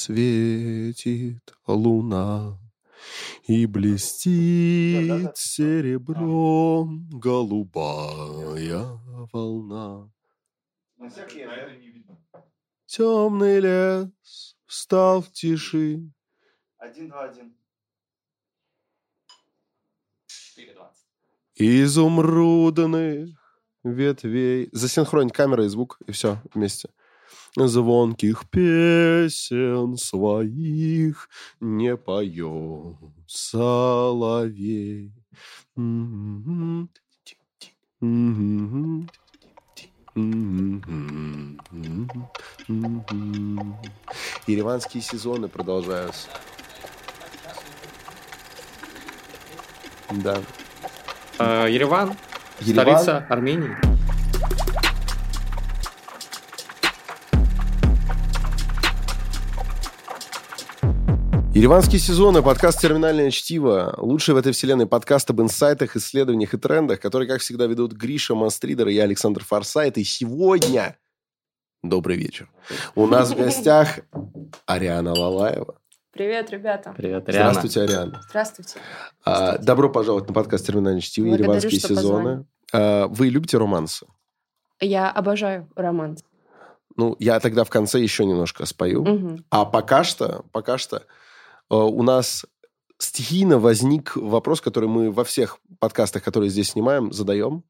[0.00, 2.58] светит луна,
[3.46, 8.84] И блестит серебром голубая
[9.32, 10.10] волна.
[12.86, 16.10] Темный лес встал в тиши.
[16.78, 17.54] Один, два, один.
[21.56, 23.28] Изумрудных
[23.84, 24.68] ветвей.
[24.72, 26.88] Засинхронить камера и звук, и все вместе.
[27.56, 31.28] Звонких песен своих
[31.60, 35.12] не поет соловей.
[44.46, 46.28] Ереванские сезоны продолжаются.
[50.10, 50.38] Да.
[51.38, 52.16] А, Ереван,
[52.60, 52.98] Ереван?
[52.98, 53.99] столица Армении.
[61.52, 63.96] Ереванские сезоны, подкаст «Терминальное чтиво».
[63.98, 68.36] Лучший в этой вселенной подкаст об инсайтах, исследованиях и трендах, которые, как всегда, ведут Гриша
[68.36, 69.98] Мастридер и я, Александр Форсайт.
[69.98, 70.96] И сегодня...
[71.82, 72.48] Добрый вечер.
[72.94, 73.98] У нас в гостях
[74.66, 75.74] Ариана Лалаева.
[76.12, 76.94] Привет, ребята.
[76.96, 77.50] Привет, Ариана.
[77.50, 78.22] Здравствуйте, Ариана.
[78.28, 78.78] Здравствуйте.
[79.24, 81.26] А, добро пожаловать на подкаст «Терминальное чтиво.
[81.26, 82.46] Ереванские сезоны.
[82.72, 84.06] А, вы любите романсы?
[84.78, 86.16] Я обожаю роман.
[86.96, 89.02] Ну, я тогда в конце еще немножко спою.
[89.02, 89.44] Мгм.
[89.50, 91.02] А пока что, пока что
[91.76, 92.44] у нас
[92.98, 97.62] стихийно возник вопрос, который мы во всех подкастах, которые здесь снимаем, задаем.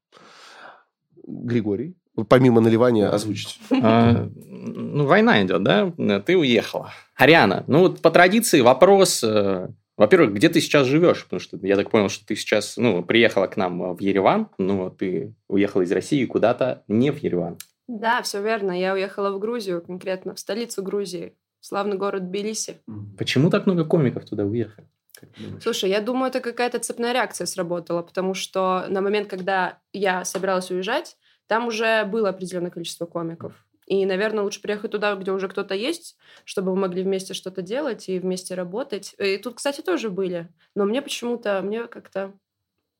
[1.25, 1.95] Григорий,
[2.27, 3.59] помимо наливания, озвучить.
[3.71, 5.93] А, ну, война идет, да?
[6.25, 6.91] Ты уехала.
[7.15, 9.23] Ариана, ну вот по традиции вопрос...
[9.23, 11.23] э, Во-первых, где ты сейчас живешь?
[11.23, 14.89] Потому что я так понял, что ты сейчас ну, приехала к нам в Ереван, но
[14.89, 17.57] ты уехала из России куда-то не в Ереван.
[17.87, 18.71] Да, все верно.
[18.71, 22.81] Я уехала в Грузию, конкретно в столицу Грузии, славный город Тбилиси.
[23.17, 24.87] Почему так много комиков туда уехали?
[25.61, 30.71] Слушай, я думаю, это какая-то цепная реакция сработала, потому что на момент, когда я собиралась
[30.71, 31.15] уезжать,
[31.47, 33.53] там уже было определенное количество комиков.
[33.85, 36.15] И, наверное, лучше приехать туда, где уже кто-то есть,
[36.45, 39.13] чтобы мы могли вместе что-то делать и вместе работать.
[39.17, 40.47] И тут, кстати, тоже были.
[40.75, 42.31] Но мне почему-то, мне как-то,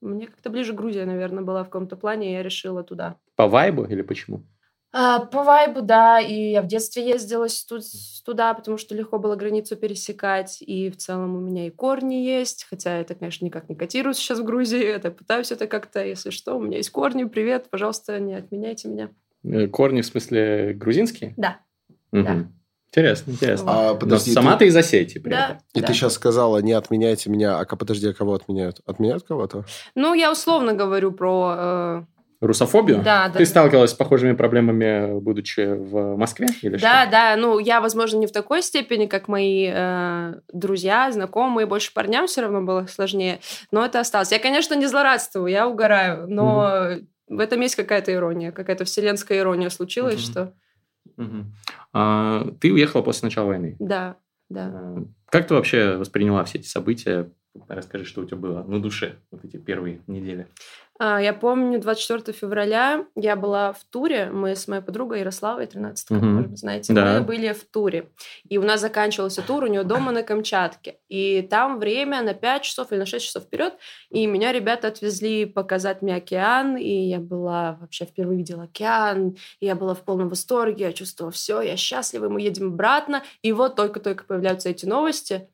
[0.02, 3.16] мне как-то ближе Грузия, наверное, была в каком-то плане, и я решила туда.
[3.36, 4.46] По вайбу или почему?
[4.94, 8.94] А, по вайбу, да, и я в детстве ездила с ту- с туда, потому что
[8.94, 13.46] легко было границу пересекать, и в целом у меня и корни есть, хотя это, конечно,
[13.46, 16.90] никак не котируется сейчас в Грузии, это пытаюсь это как-то, если что, у меня есть
[16.90, 19.10] корни, привет, пожалуйста, не отменяйте меня.
[19.44, 21.34] Э, Корни в смысле грузинские?
[21.38, 21.60] Да,
[22.12, 22.24] Мгм.
[22.26, 22.52] Да.
[22.94, 23.72] Интересно, интересно.
[23.72, 25.46] А, Но подожди, сама ты- ты из Осетии при да.
[25.46, 25.58] этом.
[25.74, 25.88] И да.
[25.88, 28.82] ты сейчас сказала, не отменяйте меня, а подожди, а кого отменяют?
[28.86, 29.64] Отменяют кого-то?
[29.96, 31.56] Ну, я условно говорю про...
[31.58, 32.04] э,
[32.42, 33.04] Русофобию?
[33.04, 33.38] Да, да.
[33.38, 36.48] Ты сталкивалась с похожими проблемами, будучи в Москве?
[36.64, 37.12] Или Да, что?
[37.12, 42.26] да, ну, я, возможно, не в такой степени, как мои э, друзья, знакомые, больше парням
[42.26, 43.40] все равно было сложнее,
[43.72, 44.32] но это осталось.
[44.32, 46.98] Я, конечно, не злорадствую, я угораю, но
[47.28, 50.22] в этом есть какая-то ирония, какая-то вселенская ирония случилась, Мгм.
[50.22, 50.54] что
[51.18, 51.54] Мгм.
[51.94, 53.76] А, ты уехала после начала войны.
[53.80, 54.16] да,
[54.50, 54.72] да.
[54.74, 54.98] А,
[55.30, 57.30] Как ты вообще восприняла все эти события?
[57.68, 60.48] Расскажи, что у тебя было на душе вот эти первые недели.
[61.04, 64.30] А, Я помню, 24 февраля я была в туре.
[64.32, 66.34] Мы с моей подругой Ярославой, 13 как Мгм.
[66.36, 67.14] может быть, знаете, Да.
[67.18, 68.12] мы были в туре.
[68.48, 71.00] И у нас заканчивался тур у нее дома на Камчатке.
[71.10, 73.74] И там время на 5 часов или на 6 часов вперед.
[74.12, 76.78] И меня ребята отвезли показать мне океан.
[76.78, 79.38] И я была вообще впервые видела океан.
[79.60, 80.86] И я была в полном восторге.
[80.86, 83.24] Я чувствовала, все, я счастлива, мы едем обратно.
[83.42, 85.50] И вот только-только появляются эти новости.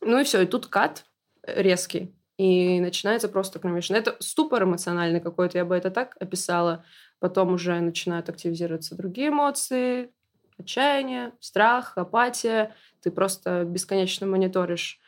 [0.00, 1.04] Ну и все, и тут кат
[1.46, 2.12] резкий.
[2.36, 3.94] И начинается просто кромешно.
[3.94, 6.84] Это ступор эмоциональный какой-то, я бы это так описала.
[7.20, 10.10] Потом уже начинают активизироваться другие эмоции.
[10.58, 12.74] Отчаяние, страх, апатия.
[13.02, 15.00] Ты просто бесконечно мониторишь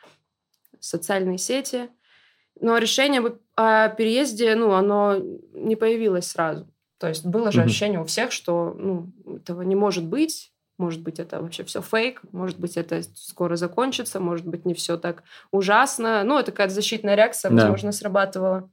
[0.79, 1.89] социальные сети.
[2.59, 3.21] Но решение
[3.55, 5.17] о переезде, ну, оно
[5.53, 6.67] не появилось сразу.
[6.97, 10.51] То есть было же ощущение у всех, что ну, этого не может быть.
[10.77, 14.97] Может быть, это вообще все фейк, может быть, это скоро закончится, может быть, не все
[14.97, 16.23] так ужасно.
[16.23, 17.63] Ну, это какая-то защитная реакция, Да.
[17.63, 18.69] возможно, срабатывала.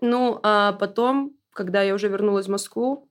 [0.00, 3.08] Ну, а потом, когда я уже вернулась в Москву,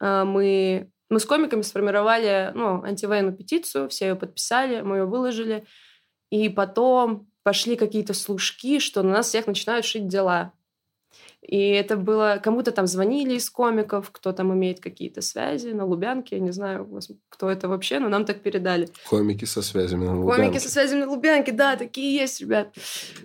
[0.00, 5.64] а, мы, мы с комиками сформировали ну, антивоенную петицию, все ее подписали, мы ее выложили.
[6.30, 10.52] И потом пошли какие-то служки, что на нас всех начинают шить дела.
[11.46, 12.40] И это было...
[12.42, 16.88] Кому-то там звонили из комиков, кто там имеет какие-то связи на Лубянке, я не знаю,
[17.28, 18.88] кто это вообще, но нам так передали.
[19.10, 20.60] Комики со связями на Комики Лубянке.
[20.60, 22.74] со связями на Лубянке, да, такие есть, ребят,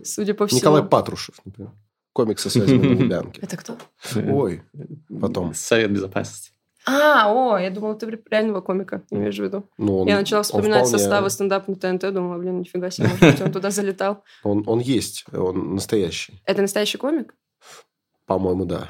[0.04, 0.60] судя по всему.
[0.60, 1.72] Николай Патрушев, например.
[2.12, 3.40] Комик со связями на Лубянке.
[3.42, 3.78] Это кто?
[4.16, 4.64] Ой,
[5.22, 5.54] потом.
[5.54, 6.52] Совет безопасности.
[6.86, 9.64] А, о, я думала, ты реального комика имеешь в виду.
[9.78, 13.22] Ну, он- я начала вспоминать вполне- составы стендап на ТНТ, думала, блин, нифига себе, может
[13.22, 14.24] быть, он туда залетал.
[14.44, 16.42] Он, он есть, он настоящий.
[16.46, 17.34] Это настоящий комик?
[18.30, 18.88] По-моему, да.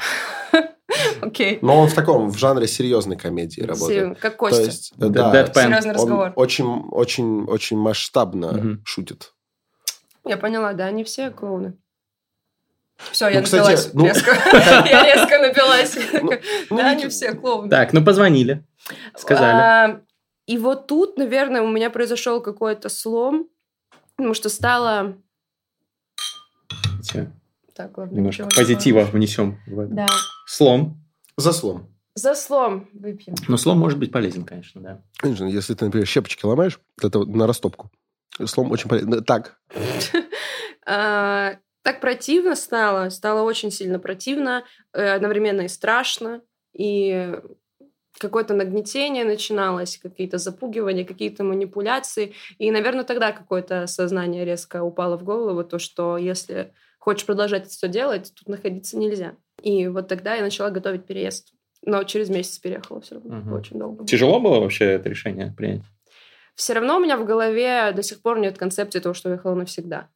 [1.22, 1.60] Окей.
[1.62, 4.20] Но он в таком, в жанре серьезной комедии работает.
[4.20, 4.64] Как То Костя.
[4.64, 5.46] есть, э, да.
[5.46, 6.34] Серьезный разговор.
[6.36, 9.34] очень, очень, очень масштабно шутит.
[10.26, 11.78] Я поняла, да, они все клоуны.
[13.12, 14.32] Все, я Ну, кстати, напилась ну- резко.
[14.90, 15.98] Я резко напилась.
[16.22, 16.32] Ну,
[16.70, 17.70] ну, Да, они все клоуны.
[17.70, 18.66] Так, ну позвонили.
[19.16, 19.56] Сказали.
[19.56, 20.02] А,
[20.48, 23.48] И вот тут, наверное, у меня произошел какой-то слом,
[24.18, 25.16] потому что стало...
[27.80, 29.94] Так, ладно, Немножко позитива внесем в это.
[29.94, 30.08] Да.
[30.46, 31.02] Слом.
[31.38, 31.88] За слом.
[32.14, 33.36] За слом выпьем.
[33.48, 35.02] Но слом может быть полезен, конечно, да.
[35.16, 37.90] Конечно, если ты, например, щепочки ломаешь, это на растопку,
[38.44, 39.22] слом очень полезно.
[39.22, 39.62] Так,
[40.86, 46.42] А, Так противно стало, стало очень сильно противно, э, одновременно и страшно,
[46.74, 47.34] и
[48.18, 52.34] какое-то нагнетение начиналось, какие-то запугивания, какие-то манипуляции.
[52.58, 57.72] И, наверное, тогда какое-то сознание резко упало в голову, то, что если хочешь продолжать это
[57.72, 59.36] все делать, тут находиться нельзя.
[59.62, 61.54] И вот тогда я начала готовить переезд.
[61.84, 63.38] Но через месяц переехала все равно.
[63.38, 63.54] Мгм.
[63.54, 64.06] Очень долго.
[64.06, 65.82] Тяжело было вообще это решение принять?
[66.60, 70.10] все равно у меня в голове до сих пор нет концепции того, что уехала навсегда.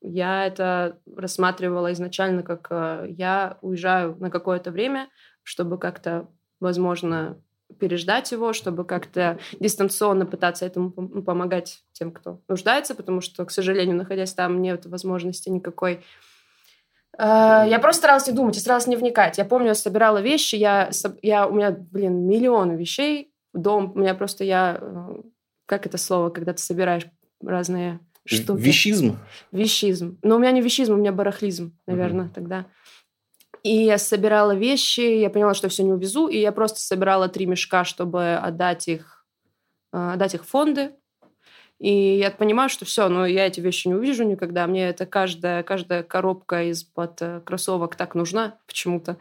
[0.00, 5.10] Я это рассматривала изначально как э, я уезжаю на какое-то время,
[5.42, 6.30] чтобы как-то,
[6.60, 7.38] возможно,
[7.78, 13.50] переждать его, чтобы как-то дистанционно пытаться этому ну, помогать тем, кто нуждается, потому что, к
[13.50, 16.00] сожалению, находясь там, нет возможности никакой.
[17.18, 19.38] Э, Я просто старалась не думать, я старалась не вникать.
[19.38, 20.90] Я помню, я собирала вещи, я,
[21.22, 24.78] я, у меня, блин, миллион вещей, дом, у меня просто я...
[24.80, 25.22] э,
[25.66, 27.06] Как это слово, когда ты собираешь
[27.42, 28.60] разные штуки?
[28.60, 29.18] Вещизм?
[29.50, 30.18] Вещизм.
[30.22, 32.66] Но у меня не вещизм, у меня барахлизм, наверное, тогда.
[33.62, 37.46] И я собирала вещи, я поняла, что все не увезу, и я просто собирала три
[37.46, 39.24] мешка, чтобы отдать их,
[39.92, 40.92] э, отдать их фонды.
[41.78, 44.66] И я понимаю, что все, но я эти вещи не увижу никогда.
[44.66, 49.16] Мне это каждая, каждая коробка из-под э, кроссовок так нужна почему-то.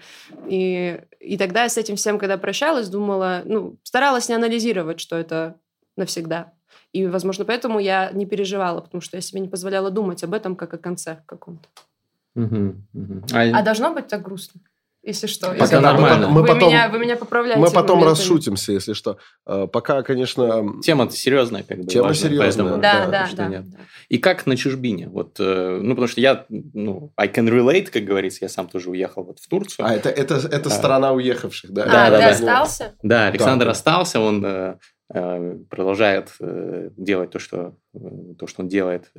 [0.48, 5.16] И, и тогда я с этим всем, когда прощалась, думала, ну, старалась не анализировать, что
[5.16, 5.60] это
[5.98, 6.54] навсегда.
[6.94, 10.56] И, возможно, поэтому я не переживала, потому что я себе не позволяла думать об этом
[10.56, 11.68] как о конце каком-то.
[12.36, 13.26] Мгм, мгм.
[13.34, 14.62] А А должно быть так грустно?
[15.04, 15.48] Если что.
[15.48, 16.28] Пока если- нормально.
[16.28, 17.60] Мы вы, потом, меня, вы меня поправляете.
[17.60, 19.18] мы потом расшутимся, если что.
[19.48, 21.86] Э, Пока, конечно, Тема-то серьезная, как бы.
[21.86, 23.48] Тема важно, серьезная, поэтому- Да, Да, да, да.
[23.48, 23.70] нет.
[23.72, 23.78] да.
[24.10, 25.10] И как на чужбине?
[25.10, 28.92] Вот, э, ну, потому что я, ну, I can relate, как говорится, я сам тоже
[28.92, 29.88] уехал вот в Турцию.
[29.88, 30.76] а это, это, это Да.
[30.76, 31.84] страна уехавших, да?
[31.86, 32.30] А, Да, ты да, да.
[32.30, 32.96] остался?
[33.02, 33.72] Да, Александр Да.
[33.72, 34.78] остался, он э,
[35.16, 36.30] э, продолжает
[36.96, 37.76] делать то, что,
[38.38, 39.12] то, что он делает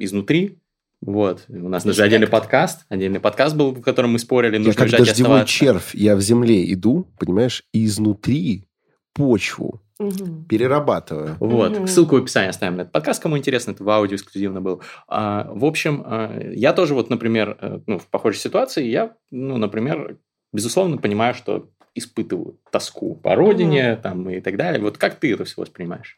[0.00, 0.58] изнутри.
[1.02, 1.44] Вот.
[1.48, 2.86] У нас даже отдельный подкаст.
[2.88, 5.54] Отдельный подкаст был, в котором мы спорили, Я нужно как уезжать и дождевой оставаться.
[5.54, 8.68] червь, я в земле иду, понимаешь, и изнутри
[9.14, 10.44] почву Мгм.
[10.46, 11.36] перерабатываю.
[11.40, 11.72] Вот.
[11.72, 11.86] Мгм.
[11.86, 13.72] Ссылку в описании оставим на этот подкаст, кому интересно.
[13.72, 14.80] Это в аудио эксклюзивно был.
[15.08, 19.58] А, в общем, а, я тоже вот, например, э, ну, в похожей ситуации, я, ну,
[19.58, 20.18] например,
[20.52, 24.80] безусловно понимаю, что испытываю тоску по родине там, и так далее.
[24.80, 26.16] Вот как ты это все воспринимаешь?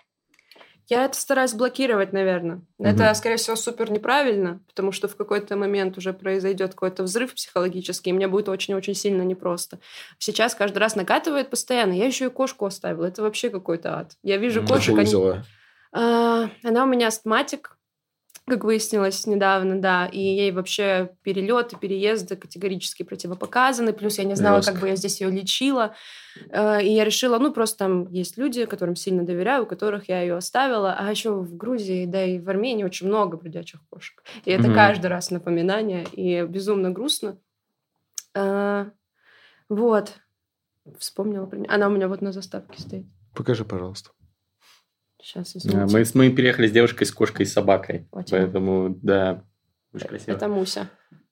[0.89, 2.61] Я это стараюсь блокировать, наверное.
[2.79, 2.89] Мгм.
[2.91, 8.11] Это, скорее всего, супер неправильно, потому что в какой-то момент уже произойдет какой-то взрыв психологический,
[8.11, 9.79] и мне будет очень-очень сильно непросто.
[10.19, 11.93] Сейчас каждый раз накатывает постоянно.
[11.95, 13.07] Я еще и кошку оставила.
[13.07, 14.13] Это вообще какой-то ад.
[14.23, 15.45] Я вижу кошек, не они- взяла?
[15.93, 17.79] А, Она у меня астматик,
[18.47, 24.59] как выяснилось недавно, да, и ей вообще перелеты, переезды категорически противопоказаны, плюс я не знала,
[24.59, 24.73] Жестко.
[24.73, 25.95] как бы я здесь ее лечила,
[26.51, 30.21] Э, и я решила, ну, просто там есть люди, которым сильно доверяю, у которых я
[30.21, 34.23] ее оставила, а еще в Грузии, да и в Армении очень много бродячих кошек.
[34.45, 34.75] И это Мгм.
[34.75, 37.39] каждый раз напоминание, и безумно грустно.
[38.35, 38.91] А,
[39.69, 40.15] Вот.
[40.99, 41.65] Вспомнила про.
[41.69, 43.07] Она у меня вот на заставке стоит.
[43.35, 44.11] Покажи, пожалуйста.
[45.25, 45.97] Сейчас, извините.
[45.97, 48.07] Мы, мы переехали с девушкой, с кошкой и с собакой.
[48.13, 48.31] Очень.
[48.33, 49.43] Поэтому, да,
[49.95, 50.33] очень красиво.
[50.37, 50.91] Это Муся.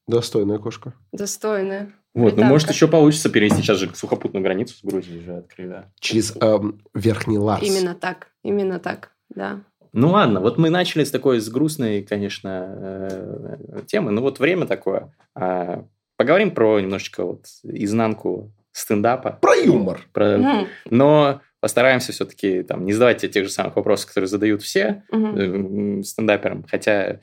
[0.08, 0.94] Достойная кошка.
[1.12, 1.92] Достойная.
[2.14, 2.49] Вот, ну, Британка.
[2.49, 5.92] может, еще получится перенести сейчас же сухопутную границу с Грузией же открыли, да.
[6.00, 7.62] Через эм, Верхний Ларс.
[7.62, 8.28] Именно так.
[8.42, 9.12] Именно так.
[9.28, 9.61] Да.
[9.92, 14.11] Ну ладно, вот мы начали с такой, с грустной, конечно, э, темы.
[14.11, 15.14] Ну вот время такое.
[15.34, 15.84] А,
[16.16, 19.38] Поговорим про немножечко вот изнанку стендапа.
[19.40, 20.00] Про юмор.
[20.12, 20.66] Про- Мгм.
[20.90, 26.02] Но постараемся все-таки там не задавать тебе тех же самых вопросов, которые задают все э,
[26.04, 26.64] стендаперам.
[26.69, 27.19] Хотя э,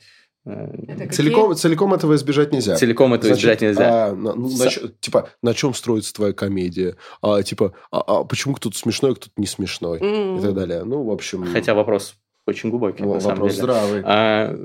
[0.46, 1.08] Это какие?
[1.10, 2.74] Целиком, целиком этого избежать нельзя.
[2.76, 4.06] целиком этого Значит, избежать нельзя.
[4.06, 6.96] а, на- ну, Са- на типа, на чем строится твоя комедия?
[7.22, 10.00] А, типа, а, а почему кто-то смешной, а кто-то не смешной?
[10.00, 10.38] М.
[10.38, 10.84] И так далее.
[10.84, 12.14] Ну, в общем, Хотя вопрос
[12.46, 13.62] очень глубокий, в- на самом вопрос деле.
[13.62, 14.02] здравый.
[14.06, 14.56] А,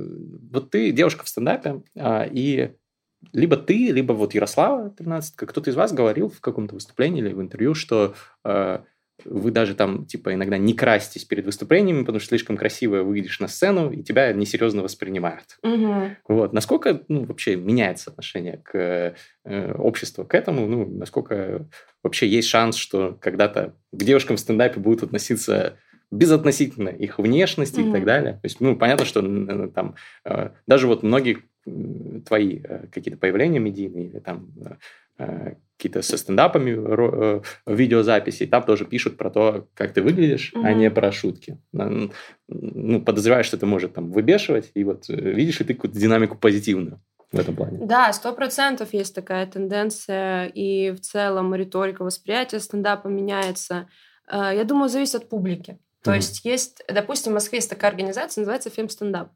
[0.52, 2.72] вот ты девушка в стендапе, а, и
[3.34, 7.34] либо ты, либо вот Ярослава 13, как кто-то из вас говорил в каком-то выступлении или
[7.34, 8.14] в интервью, что
[8.46, 8.80] э,
[9.24, 13.48] вы даже там, типа, иногда не краситесь перед выступлениями, потому что слишком красиво выглядишь на
[13.48, 15.58] сцену, и тебя несерьезно воспринимают.
[15.64, 16.10] Угу.
[16.28, 16.54] Вот.
[16.54, 20.68] Насколько ну, вообще меняется отношение к э, обществу к этому?
[20.68, 21.68] Ну, насколько
[22.04, 25.78] вообще есть шанс, что когда-то к девушкам в стендапе будут относиться
[26.12, 27.90] безотносительно их внешности mm-hmm.
[27.90, 28.34] и так далее.
[28.34, 29.22] То есть, ну, понятно, что
[29.70, 29.96] там
[30.26, 31.44] э, даже вот многие
[32.26, 34.52] твои э, какие-то появления медийные или там
[35.18, 40.66] э, какие-то со стендапами видеозаписи, там тоже пишут про то, как ты выглядишь, mm-hmm.
[40.66, 41.60] а не про шутки.
[41.74, 47.02] Ну, подозреваешь, что это может там выбешивать, и вот видишь ли ты какую-то динамику позитивную
[47.32, 47.80] в этом плане.
[47.86, 53.90] Да, сто процентов есть такая тенденция, и в целом риторика восприятия стендапа меняется.
[54.32, 55.78] Я думаю, зависит от публики.
[56.04, 56.16] То mm-hmm.
[56.16, 59.30] есть есть, допустим, в Москве есть такая организация, называется Фем Стендап.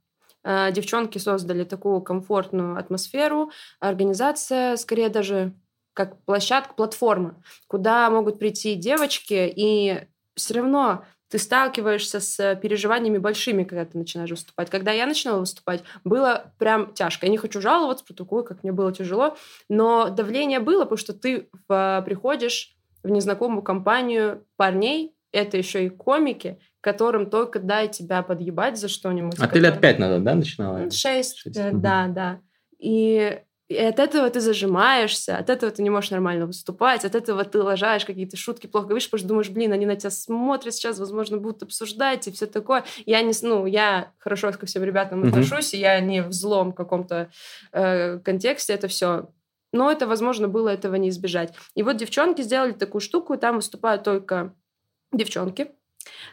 [0.44, 3.52] А, девчонки создали такую комфортную атмосферу.
[3.80, 5.54] Организация, скорее даже
[6.00, 13.66] как площадка, платформа, куда могут прийти девочки, и все равно ты сталкиваешься с переживаниями большими,
[13.66, 14.70] когда ты начинаешь выступать.
[14.70, 17.26] Когда я начинала выступать, было прям тяжко.
[17.26, 19.36] Я не хочу жаловаться про такое, как мне было тяжело,
[19.68, 26.60] но давление было, потому что ты приходишь в незнакомую компанию парней, это еще и комики,
[26.80, 29.38] которым только дай тебя подъебать за что-нибудь.
[29.38, 30.90] А ты лет пять назад, да, начинала?
[30.92, 31.58] Шесть, Шесть.
[31.58, 32.40] Э, да, да.
[32.80, 37.46] И, и от этого ты зажимаешься, от этого ты не можешь нормально выступать, от этого
[37.46, 40.98] ты лажаешь какие-то шутки, плохо говоришь, потому что думаешь, блин, они на тебя смотрят сейчас,
[40.98, 42.84] возможно, будут обсуждать и все такое.
[43.06, 47.30] Я не, ну, я хорошо ко всем ребятам отношусь, и я не в злом каком-то
[47.72, 49.30] э, контексте это все
[49.72, 51.54] но это, возможно, было этого не избежать.
[51.76, 54.56] И вот девчонки сделали такую штуку, там выступают только
[55.12, 55.72] девчонки.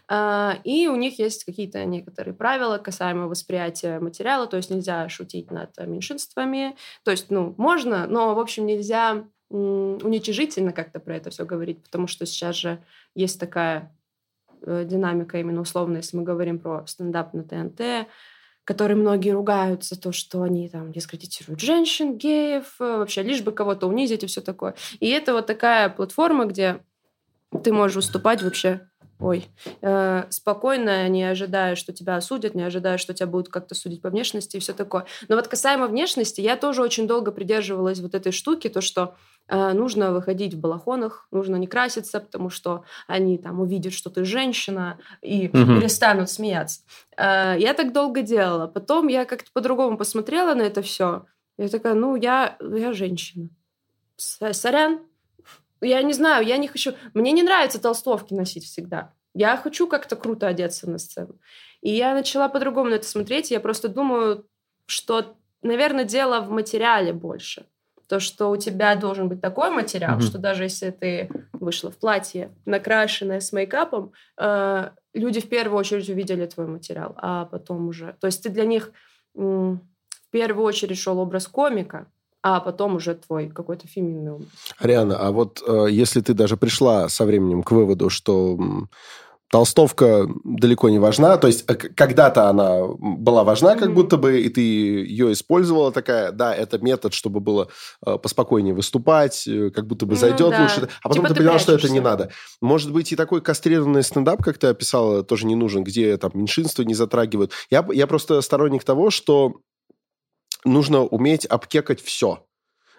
[0.09, 5.50] А, и у них есть какие-то некоторые правила касаемо восприятия материала, то есть нельзя шутить
[5.50, 11.45] над меньшинствами, то есть, ну, можно, но, в общем, нельзя уничижительно как-то про это все
[11.45, 12.83] говорить, потому что сейчас же
[13.14, 13.97] есть такая
[14.62, 18.09] э, динамика именно условно, если мы говорим про стендап на ТНТ,
[18.64, 23.87] которые многие ругаются, то, что они там дискредитируют женщин, геев, э, вообще лишь бы кого-то
[23.87, 24.75] унизить и все такое.
[24.99, 26.80] И это вот такая платформа, где
[27.62, 29.49] ты можешь выступать вообще ой,
[29.80, 34.11] э, спокойно, не ожидая, что тебя осудят, не ожидая, что тебя будут как-то судить по
[34.11, 35.06] внешности и все такое.
[35.28, 39.14] Но вот касаемо внешности, я тоже очень долго придерживалась вот этой штуки, то, что
[39.49, 44.25] э, нужно выходить в балахонах, нужно не краситься, потому что они там увидят, что ты
[44.25, 45.78] женщина, и угу.
[45.80, 46.82] перестанут смеяться.
[47.16, 48.66] Э, я так долго делала.
[48.66, 51.25] Потом я как-то по-другому посмотрела на это все.
[51.58, 53.49] Я такая, ну, я, я женщина.
[54.16, 55.00] Сорян,
[55.80, 56.95] я не знаю, я не хочу...
[57.14, 59.12] Мне не нравится толстовки носить всегда.
[59.35, 61.38] Я хочу как-то круто одеться на сцену.
[61.83, 63.50] И я начала по-другому на это смотреть.
[63.50, 64.47] Я просто думаю,
[64.87, 67.66] что, наверное, дело в материале больше.
[68.09, 70.23] То, что у тебя должен быть такой материал, mm-hmm.
[70.23, 76.09] что даже если ты вышла в платье, накрашенное с мейкапом, э, люди в первую очередь
[76.09, 78.16] увидели твой материал, а потом уже...
[78.21, 78.92] То есть ты для них
[79.35, 79.80] в
[80.30, 82.06] первую очередь шел образ комика,
[82.49, 84.49] а потом уже твой какой-то феминный образ.
[84.79, 88.57] Ариана, а вот э, если ты даже пришла со временем к выводу, что
[89.50, 91.38] толстовка далеко не важна.
[91.38, 96.31] То есть, э, когда-то она была важна, как будто бы, и ты ее использовала такая,
[96.31, 97.67] да, это метод, чтобы было
[98.07, 100.62] э, поспокойнее выступать, как будто бы зайдет ну, да.
[100.62, 100.88] лучше.
[101.03, 102.31] А потом типа ты, ты поняла, что это не надо.
[102.61, 106.85] Может быть, и такой кастрированный стендап, как ты описала, тоже не нужен, где там меньшинство
[106.85, 107.50] не затрагивают.
[107.71, 109.57] Я, я просто сторонник того, что
[110.65, 112.47] нужно уметь обкекать все.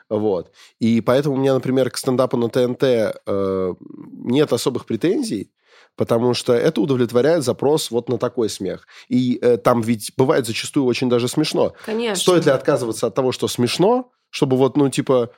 [0.10, 0.52] Вот.
[0.80, 3.74] И поэтому у меня, например, к стендапу на ТНТ э,
[4.24, 5.52] нет особых претензий,
[5.96, 8.88] потому что это удовлетворяет запрос вот на такой смех.
[9.10, 11.74] И э, там ведь бывает зачастую очень даже смешно.
[11.86, 12.22] Конечно.
[12.22, 15.32] Стоит ли отказываться от того, что смешно, чтобы вот, ну, типа,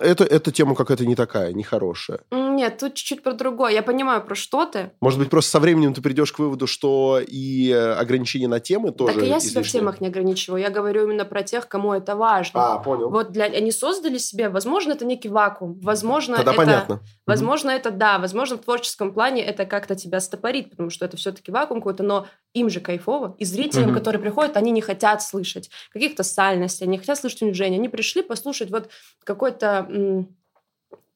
[0.00, 2.20] это, эта тема какая-то не такая, нехорошая.
[2.30, 3.72] Нет, тут чуть-чуть про другое.
[3.72, 4.92] Я понимаю, про что ты.
[5.00, 8.92] Может быть, просто со временем ты придешь к выводу, что и э, ограничения на темы
[8.92, 10.60] тоже Так и я себя в темах не ограничиваю.
[10.60, 12.74] Я говорю именно про тех, кому это важно.
[12.74, 13.10] А, понял.
[13.10, 13.44] Вот для...
[13.44, 15.78] они создали себе, возможно, это некий вакуум.
[15.80, 16.60] Возможно, Тогда это...
[16.60, 17.00] понятно.
[17.26, 18.18] Возможно, это да.
[18.18, 22.26] Возможно, в творческом плане это как-то тебя стопорит, потому что это все-таки вакуум какой-то, но
[22.54, 23.36] им же кайфово.
[23.38, 23.94] И зрителям, mm-hmm.
[23.94, 27.76] которые приходят, они не хотят слышать каких-то сальностей, они не хотят слышать унижения.
[27.76, 28.90] Они пришли послушать вот
[29.24, 30.26] какой-то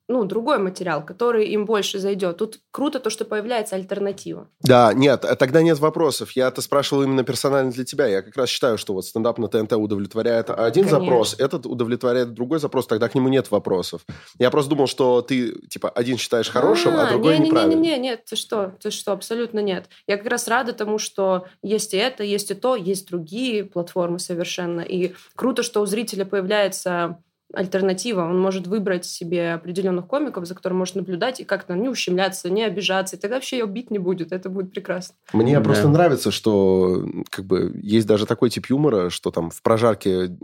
[0.06, 2.36] ну, другой материал, который им больше зайдет.
[2.36, 4.48] Тут круто то, что появляется альтернатива.
[4.60, 6.32] Да, нет, э, тогда нет вопросов.
[6.32, 8.06] Я-то спрашивал именно персонально для тебя.
[8.06, 11.00] Я как раз считаю, что вот стендап на ТНТ удовлетворяет один Конечно.
[11.00, 14.02] запрос, этот удовлетворяет другой запрос, тогда к нему нет вопросов.
[14.38, 17.80] Я просто думал, что ты, типа, один считаешь хорошим, а, а другой не, неправильным.
[17.80, 19.88] Не-не-не, нет, ты что, ты что, абсолютно нет.
[20.06, 24.18] Я как раз рада тому, что есть и это, есть и то, есть другие платформы
[24.18, 24.82] совершенно.
[24.82, 27.18] И круто, что у зрителя появляется
[27.52, 28.22] альтернатива.
[28.22, 32.64] Он может выбрать себе определенных комиков, за которым может наблюдать и как-то не ущемляться, не
[32.64, 33.16] обижаться.
[33.16, 34.32] И тогда вообще ее бить не будет.
[34.32, 35.14] Это будет прекрасно.
[35.32, 35.64] Мне Да.
[35.64, 40.36] просто нравится, что как бы есть даже такой тип юмора, что там в прожарке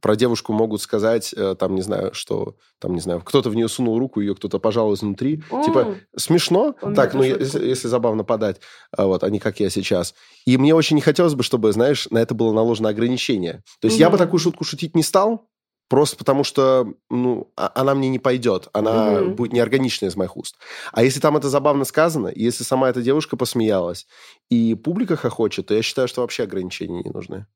[0.00, 3.68] про девушку могут сказать, э, там, не знаю, что, там, не знаю, кто-то в нее
[3.68, 5.42] сунул руку, ее кто-то пожал изнутри.
[5.64, 8.60] Типа, М, смешно, Помню так, ну, если, если забавно подать,
[8.96, 10.14] а вот, а не как я сейчас.
[10.46, 13.62] И мне очень не хотелось бы, чтобы, знаешь, на это было наложено ограничение.
[13.80, 15.48] То есть я бы такую шутку шутить не стал,
[15.88, 19.34] просто потому что, ну, а- она мне не пойдет, она Мгм.
[19.34, 20.56] будет неорганичная из моих уст.
[20.92, 24.06] А если там это забавно сказано, и если сама эта девушка посмеялась,
[24.50, 27.46] и публика хохочет, то я считаю, что вообще ограничения не нужны.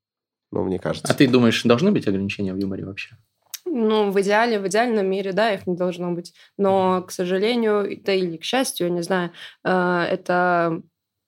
[0.52, 1.12] Ну, мне кажется.
[1.12, 3.16] А ты думаешь, должны быть ограничения в юморе вообще?
[3.64, 6.34] Ну, в идеале, в идеальном мире, да, их не должно быть.
[6.56, 9.30] Но, к сожалению, да или к счастью, я не знаю,
[9.64, 9.70] э,
[10.10, 10.82] это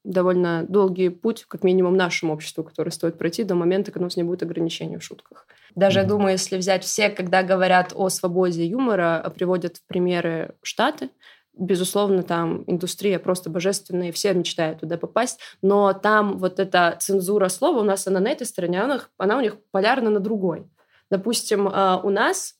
[0.04, 4.16] довольно долгий путь, как минимум нашему обществу, который стоит пройти до момента, когда у нас
[4.16, 5.46] не будет ограничений в шутках.
[5.74, 10.54] Даже, я думаю, если взять все, когда говорят о свободе юмора, а приводят в примеры
[10.62, 11.10] Штаты,
[11.54, 17.48] безусловно, там индустрия просто божественная, и все мечтают туда попасть, но там вот эта цензура
[17.48, 20.20] слова, у нас она на этой стороне, а у них- она у них полярна на
[20.20, 20.66] другой.
[21.10, 22.54] Допустим, э, у нас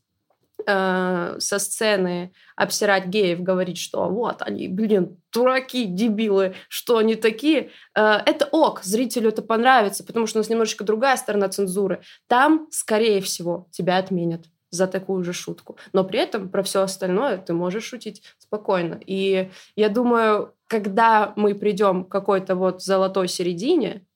[0.67, 7.71] э, со сцены обсирать геев, говорить, что вот они, блин, дураки, дебилы, что они такие,
[7.97, 12.03] э, это ок, зрителю это понравится, потому что у нас немножечко другая сторона цензуры.
[12.29, 15.77] Там, скорее всего, тебя отменят за такую же шутку.
[15.93, 18.99] Но при этом про все остальное ты можешь шутить спокойно.
[19.07, 24.07] И я думаю, когда мы придем к какой-то вот золотой середине,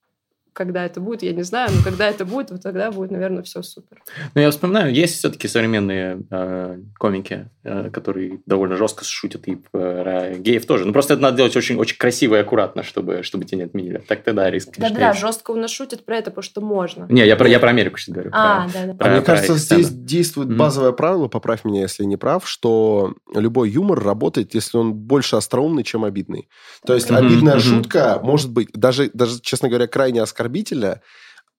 [0.57, 3.63] когда это будет, я не знаю, но когда это будет, вот тогда будет, наверное, все
[3.63, 4.03] супер.
[4.35, 10.31] Ну, я вспоминаю, есть все-таки современные э, комики, э, которые довольно жестко шутят и про
[10.39, 10.87] геев тоже.
[10.87, 13.99] Ну, просто это надо делать очень, очень красиво и аккуратно, чтобы, чтобы тебя не отменили.
[14.09, 17.07] Так тогда риск, Да-да, жестко у нас шутят про это, потому что можно.
[17.11, 18.31] Не, я про, я про Америку сейчас говорю.
[18.33, 18.93] А, про- да-да.
[18.93, 19.83] А про- мне про кажется, их сцену.
[19.83, 24.95] здесь действует базовое правило, поправь меня, если не прав, что любой юмор работает, если он
[24.95, 26.49] больше остроумный, чем обидный.
[26.87, 27.63] То есть Мгм, обидная мгм.
[27.63, 30.46] шутка может быть, даже, даже, честно говоря, крайне оскорбительная,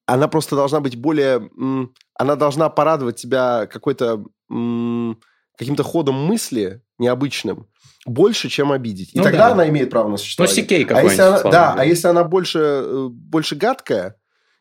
[0.06, 1.50] она просто должна быть более...
[2.14, 4.24] Она должна порадовать тебя какой-то...
[4.48, 7.68] каким-то ходом мысли необычным
[8.08, 9.14] больше, чем обидеть.
[9.14, 9.52] И Ну тогда да.
[9.52, 10.54] она имеет право на Ну, существование.
[10.54, 14.16] Сикей А если она, да, а если она больше, э, больше гадкая,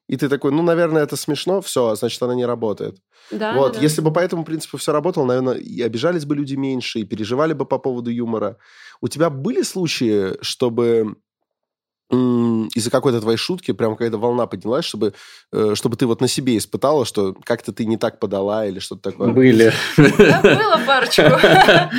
[0.08, 2.98] и ты такой, ну, наверное, это смешно, все, значит, она не работает.
[3.32, 3.80] Да, вот, да.
[3.82, 7.54] если бы по этому принципу все работало, наверное, и обижались бы люди меньше, и переживали
[7.54, 8.58] бы по поводу юмора.
[9.02, 11.18] У тебя были случаи, чтобы
[12.10, 15.14] из-за какой-то твоей шутки прям какая-то волна поднялась, чтобы,
[15.52, 19.12] э, чтобы ты вот на себе испытала, что как-то ты не так подала или что-то
[19.12, 19.30] такое?
[19.30, 19.74] Были.
[19.98, 21.24] Да, было парочку.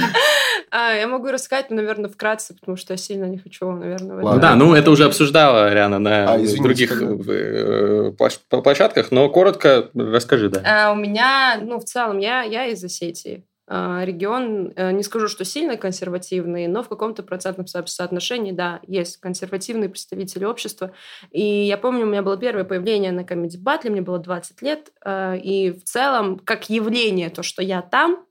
[0.71, 4.19] А, Я могу рассказать, но, наверное, вкратце, потому что я сильно не хочу, наверное, в
[4.19, 4.43] этом- Ладно.
[4.43, 9.89] Да, ну это уже обсуждала Риана на А, извините, других э, площ- площадках, но коротко
[9.95, 10.89] расскажи, да.
[10.89, 13.45] А, У меня, ну, в целом, я, я из Осетии.
[13.71, 18.81] А, Регион, э, не скажу, что сильно консервативный, но в каком-то процентном со- соотношении, да,
[18.87, 20.93] есть консервативные представители общества.
[21.31, 24.91] И я помню, у меня было первое появление на Comedy Battle, мне было 20 лет,
[25.05, 28.25] а, и в целом, как явление, то, что я там,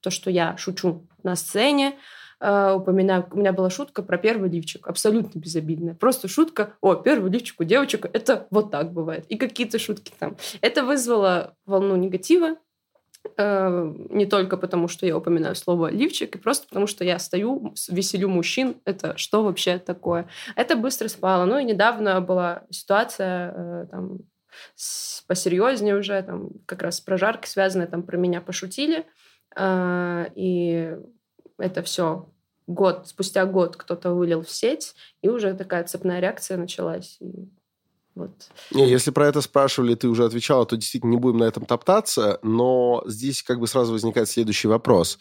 [0.00, 1.98] то, что я шучу на сцене,
[2.40, 5.94] э, упоминаю, у меня была шутка про первый лифчик, абсолютно безобидная.
[5.96, 9.26] Просто шутка, о, первый лифчик у девочек, это вот так бывает.
[9.28, 10.36] И какие-то шутки там.
[10.62, 12.56] Это вызвало волну негатива,
[13.36, 18.28] не только потому, что я упоминаю слово лифчик, и просто потому, что я стою, веселю
[18.28, 18.76] мужчин.
[18.84, 20.28] Это что вообще такое?
[20.56, 21.44] Это быстро спало.
[21.44, 24.18] Ну и недавно была ситуация э, там,
[25.26, 29.06] посерьезнее уже, там, как раз с прожаркой связанная, там про меня пошутили.
[29.56, 30.96] А, и
[31.58, 32.28] это все
[32.66, 37.18] год, спустя год кто-то вылил в сеть, и уже такая цепная реакция началась.
[38.18, 38.32] Вот.
[38.72, 42.40] Не, если про это спрашивали, ты уже отвечала, то действительно не будем на этом топтаться,
[42.42, 45.20] но здесь как бы сразу возникает следующий вопрос.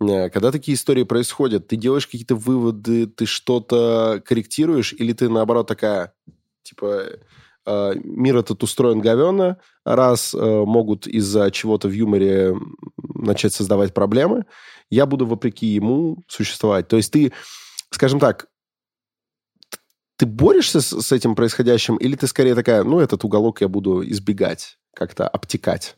[0.00, 5.66] Э, Когда такие истории происходят, ты делаешь какие-то выводы, ты что-то корректируешь, или ты наоборот
[5.66, 6.12] такая,
[6.62, 7.06] типа,
[7.66, 12.54] э, мир этот устроен говенно, раз э, могут из-за чего-то в юморе
[13.14, 14.44] начать создавать проблемы,
[14.90, 16.86] я буду вопреки ему существовать.
[16.86, 17.32] То есть ты,
[17.90, 18.46] скажем так,
[20.18, 24.02] ты борешься с, с этим происходящим, или ты скорее такая, ну, этот уголок я буду
[24.10, 25.96] избегать, как-то обтекать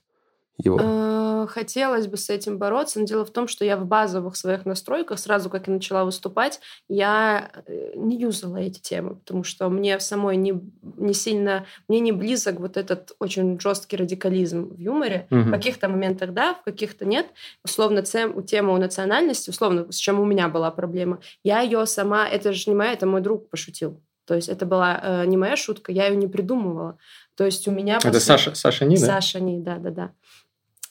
[0.62, 0.78] его?
[0.80, 4.66] Э, Хотелось бы с этим бороться, но дело в том, что я в базовых своих
[4.66, 9.98] настройках, сразу как я начала выступать, я э, не юзала эти темы, потому что мне
[10.00, 10.60] самой не,
[10.98, 15.26] не сильно, мне не близок вот этот очень жесткий радикализм в юморе.
[15.30, 15.50] В Мгм.
[15.50, 17.26] каких-то моментах да, в каких-то нет.
[17.64, 22.28] Условно, цем, тема о национальности, условно, с чем у меня была проблема, я ее сама,
[22.28, 24.02] это же не моя, это мой друг пошутил.
[24.30, 26.98] То есть это была э, не моя шутка, я ее не придумывала.
[27.34, 27.96] То есть у меня...
[27.96, 29.06] Это после- Саша, Саша Ни, да?
[29.06, 30.12] Саша Ни, да-да-да.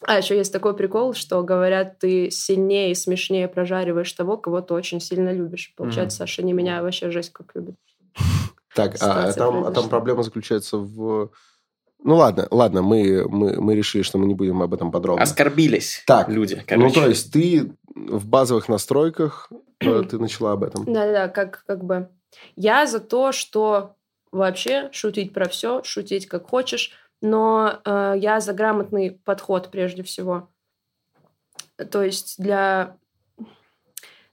[0.05, 4.73] А еще есть такой прикол, что говорят, ты сильнее и смешнее прожариваешь того, кого ты
[4.73, 5.73] очень сильно любишь.
[5.77, 7.75] Получается, Саша не меня вообще жесть как любит.
[8.75, 11.31] Так, а, там, а там проблема заключается в...
[12.03, 15.23] Ну ладно, ладно, мы, мы, мы решили, что мы не будем об этом подробно.
[15.23, 16.55] Оскорбились Так, люди.
[16.55, 16.95] Ну, Короче.
[16.95, 19.49] то есть ты в базовых настройках,
[19.79, 20.83] э, ты начала об этом.
[20.83, 22.09] Да-да-да, как, как бы...
[22.55, 23.95] Я за то, что
[24.31, 30.49] вообще шутить про все, шутить как хочешь, но э, я за грамотный подход прежде всего.
[31.91, 32.97] То есть для...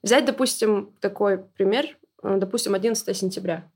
[0.02, 3.68] Взять, допустим, такой пример, э, допустим, 11 сентября.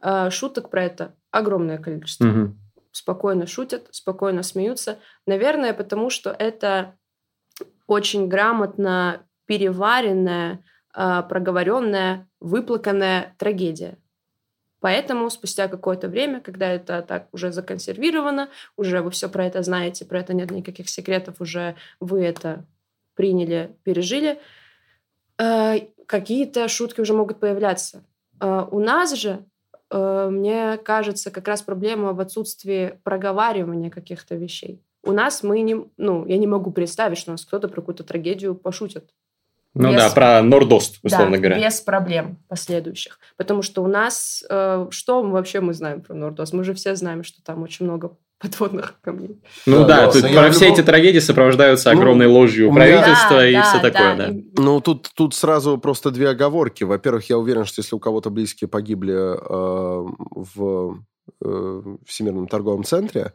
[0.00, 2.24] Э, Шуток про это огромное количество.
[2.24, 2.58] Мгм.
[2.90, 4.98] спокойно шутят, спокойно смеются.
[5.26, 6.94] Наверное, потому что это
[7.86, 13.98] очень грамотно переваренная, проговоренная, выплаканная трагедия.
[14.80, 20.04] Поэтому спустя какое-то время, когда это так уже законсервировано, уже вы все про это знаете,
[20.04, 22.66] про это нет никаких секретов, уже вы это
[23.14, 24.40] приняли, пережили,
[25.38, 28.04] э, какие-то шутки уже могут появляться.
[28.40, 29.44] Э, У нас же
[29.94, 34.82] мне кажется, как раз проблема в отсутствии проговаривания каких-то вещей.
[35.02, 35.76] У нас мы не...
[35.96, 39.10] Ну, я не могу представить, что у нас кто-то про какую-то трагедию пошутит.
[39.74, 41.58] Ну Без- да, про Нордост, условно да, говоря.
[41.66, 43.18] без проблем последующих.
[43.38, 44.44] Потому что у нас...
[44.50, 46.52] э, что мы вообще мы знаем про Нордос?
[46.52, 49.40] Мы же все знаем, что там очень много подводных камней.
[49.64, 53.36] Ну Да, да, тут про все любом- эти трагедии сопровождаются Ну, огромной ложью меня- правительства
[53.38, 54.26] Да, и да, все да, такое, да.
[54.28, 56.84] и- Ну, тут, тут сразу просто две оговорки.
[56.84, 60.98] Во-первых, я уверен, что если у кого-то близкие погибли э, в
[61.44, 63.32] э, Всемирном торговом центре,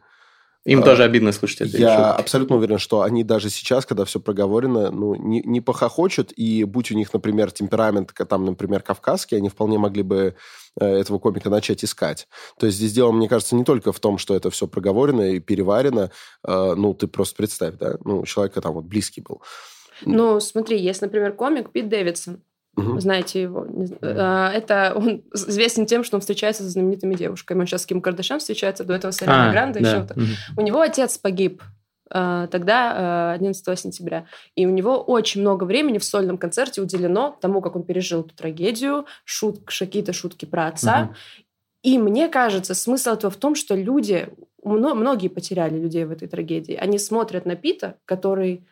[0.68, 1.78] Им А, тоже обидно слышать это.
[1.78, 6.64] я абсолютно уверен, что они даже сейчас, когда все проговорено, ну, не, не похохочут, и
[6.64, 10.34] будь у них, например, темперамент, там, например, кавказский, они вполне могли бы
[10.78, 12.28] э, этого комика начать искать.
[12.58, 15.40] То есть здесь дело, мне кажется, не только в том, что это все проговорено и
[15.40, 16.10] переварено.
[16.46, 19.40] Э, ну, ты просто представь, да, ну, у человека там вот близкий был.
[20.04, 22.42] Ну, смотри, есть, например, комик Пит Дэвидсон.
[22.80, 23.66] Вы знаете его.
[24.00, 27.60] Э, Это он известен тем, что он встречается со знаменитыми девушками.
[27.60, 29.80] Он сейчас с Ким Кардашьян встречается, до этого с Арианой А, Гранде.
[29.80, 29.88] да.
[29.90, 30.06] еще.
[30.14, 30.26] Мгм.
[30.56, 31.62] У него отец погиб
[32.10, 34.24] э, тогда, э, 11 сентября.
[34.54, 38.34] И у него очень много времени в сольном концерте уделено тому, как он пережил эту
[38.34, 41.04] трагедию, шут, какие-то шутки про отца.
[41.04, 41.14] Мгм.
[41.82, 44.28] И мне кажется, смысл этого в том, что люди,
[44.64, 46.74] мно- многие потеряли людей в этой трагедии.
[46.74, 48.66] Они смотрят на Пита, который,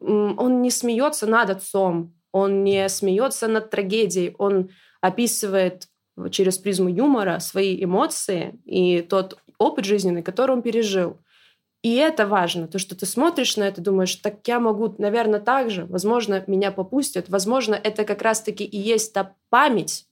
[0.00, 5.88] он не смеется над отцом, он не смеется над трагедией, он описывает
[6.30, 11.18] через призму юмора свои эмоции и тот опыт жизненный, который он пережил.
[11.82, 15.68] И это важно, то, что ты смотришь на это, думаешь, так я могу, наверное, так
[15.68, 20.06] же, возможно, меня попустят, возможно, это как раз-таки и есть та память,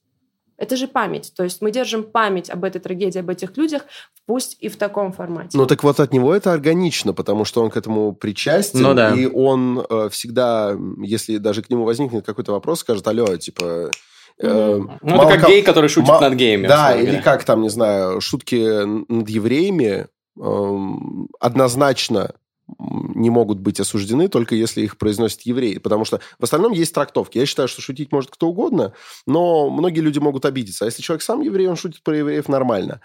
[0.60, 3.82] это же память, то есть мы держим память об этой трагедии, об этих людях,
[4.26, 5.56] пусть и в таком формате.
[5.58, 9.14] Ну так вот от него это органично, потому что он к этому причастен, Ну да.
[9.14, 13.90] и он э, всегда, если даже к нему возникнет какой-то вопрос, скажет, алло, типа...
[14.38, 14.80] э.
[15.02, 16.66] Ну, это как гей, который шутит ма- над геями.
[16.66, 17.22] Да, или говоря.
[17.22, 22.34] как там, не знаю, шутки над евреями эм, однозначно
[22.78, 25.78] не могут быть осуждены, только если их произносит еврей.
[25.80, 27.38] Потому что в остальном есть трактовки.
[27.38, 28.92] Я считаю, что шутить может кто угодно,
[29.26, 30.84] но многие люди могут обидеться.
[30.84, 33.00] А если человек сам еврей, он шутит про евреев нормально.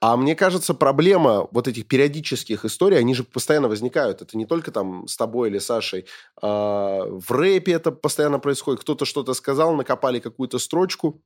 [0.00, 4.22] А мне кажется, проблема вот этих периодических историй, они же постоянно возникают.
[4.22, 6.06] Это не только там с тобой или Сашей.
[6.40, 8.80] А, в рэпе это постоянно происходит.
[8.80, 11.20] Кто-то что-то сказал, накопали какую-то строчку.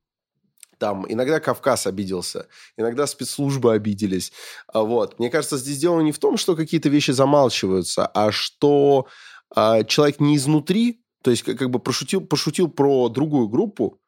[0.83, 4.33] Там иногда Кавказ обиделся, иногда спецслужбы обиделись.
[4.67, 5.17] А Вот.
[5.21, 9.07] Мне кажется, здесь дело не в том, что какие-то вещи замалчиваются, а что
[9.55, 14.01] а, человек не изнутри, то есть как, бы пошутил, пошутил про другую группу,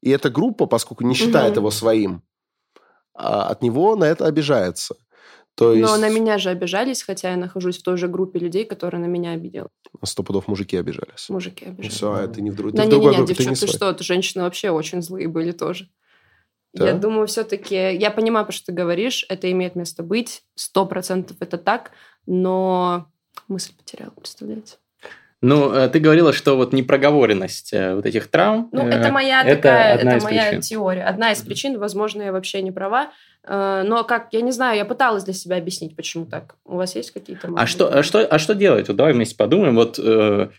[0.00, 1.60] и эта группа, поскольку не считает Мгм.
[1.60, 2.22] его своим,
[3.12, 4.96] а, от него на это обижается.
[5.54, 8.64] То есть Но на меня же обижались, хотя я нахожусь в той же группе людей,
[8.64, 9.66] которые на меня обидели.
[10.02, 11.28] сто пудов мужики обижались.
[11.28, 11.94] Мужики обижались.
[11.94, 12.72] Все, это не в, друг...
[12.72, 14.70] Да ты в не, не, другой не, группе, ты девчонки, не ты что, женщины вообще
[14.70, 15.90] очень злые были тоже.
[16.74, 16.86] Да?
[16.86, 21.36] Я думаю, все-таки, я понимаю, про что ты говоришь, это имеет место быть, сто процентов
[21.40, 21.90] это так,
[22.26, 23.06] но
[23.48, 24.76] мысль потеряла, представляете?
[25.42, 28.68] Ну, э, ты говорила, что вот непроговоренность э, вот этих травм...
[28.72, 30.60] Ну, э, это моя это такая, одна это из моя причин.
[30.60, 31.02] теория.
[31.02, 33.10] Одна из причин, возможно, я вообще не права.
[33.44, 36.54] Но как, я не знаю, я пыталась для себя объяснить, почему так.
[36.64, 37.52] У вас есть какие-то...
[37.56, 38.86] А что, а, что, а что делать?
[38.86, 39.74] Вот давай вместе подумаем.
[39.74, 40.50] Вот э,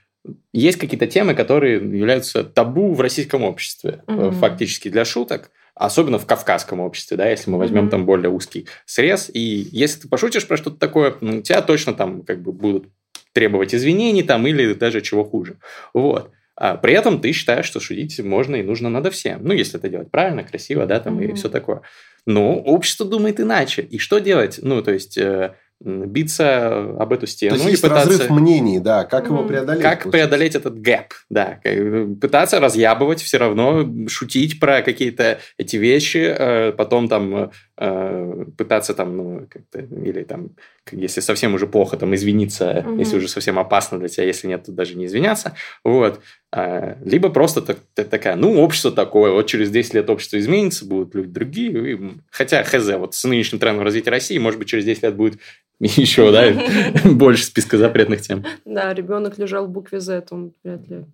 [0.52, 4.34] есть какие-то темы, которые являются табу в российском обществе, Мгм.
[4.34, 9.30] фактически для шуток, особенно в кавказском обществе, да, если мы возьмем там более узкий срез.
[9.34, 12.90] И если ты пошутишь про что-то такое, ну, тебя точно там как бы будут
[13.34, 15.58] требовать извинений там или даже чего хуже.
[15.94, 16.32] Вот.
[16.56, 19.40] А при этом ты считаешь, что шутить можно и нужно надо всем.
[19.44, 21.36] Ну, если это делать правильно, красиво, да, там и Мгм.
[21.36, 21.82] все такое.
[22.28, 23.82] Но общество думает иначе.
[23.82, 24.60] И что делать?
[24.62, 28.10] Ну, то есть, э, биться об эту стену То есть и есть пытаться...
[28.10, 29.04] разрыв мнений, да.
[29.04, 29.82] Как его преодолеть?
[29.82, 30.10] Как получается?
[30.12, 31.60] преодолеть этот гэп, да.
[31.64, 38.94] как- Пытаться разъябывать все равно, шутить про какие-то эти вещи, э, потом там э, пытаться
[38.94, 40.52] там, ну, как-то, или там,
[40.92, 43.00] если совсем уже плохо, там, извиниться, Мгм.
[43.00, 46.20] если уже совсем опасно для тебя, если нет, то даже не извиняться, вот.
[46.52, 50.86] А, Либо просто так- так- такая, ну, общество такое, вот через 10 лет общество изменится,
[50.86, 54.86] будут люди другие, и- хотя, хз, вот с нынешним трендом развития России, может быть, через
[54.86, 55.40] 10 лет будет
[55.80, 56.52] еще, да,
[57.06, 58.46] больше списка запретных тем.
[58.66, 61.06] Да, ребенок лежал в букве Z, он вряд ли...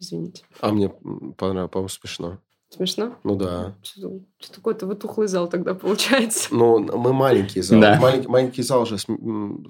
[0.00, 0.44] Извините.
[0.60, 0.90] А мне
[1.36, 2.38] понравилось, по-моему, смешно.
[2.70, 3.16] Смешно?
[3.24, 3.74] Ну да.
[3.82, 4.20] Что
[4.54, 6.48] какой-то вытухлый зал тогда получается.
[6.50, 7.80] Ну, мы маленький зал.
[7.80, 7.98] Да.
[8.00, 8.96] Маленький, маленький зал же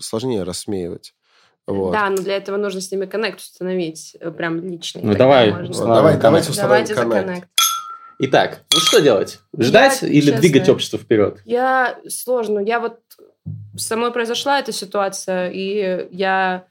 [0.01, 1.15] сложнее рассмеивать.
[1.67, 1.93] Вот.
[1.93, 5.03] Да, но для этого нужно с ними коннект установить, э, прям личный.
[5.03, 5.87] Ну, давай, можно.
[5.87, 7.49] Давай, давайте установим Давайте коннект.
[8.21, 9.39] Итак, ну что делать?
[9.57, 11.41] Ждать Я, или честно, двигать общество вперед?
[11.45, 12.59] Я сложно.
[12.59, 12.99] Я вот
[13.77, 16.65] со мной произошла эта ситуация, и я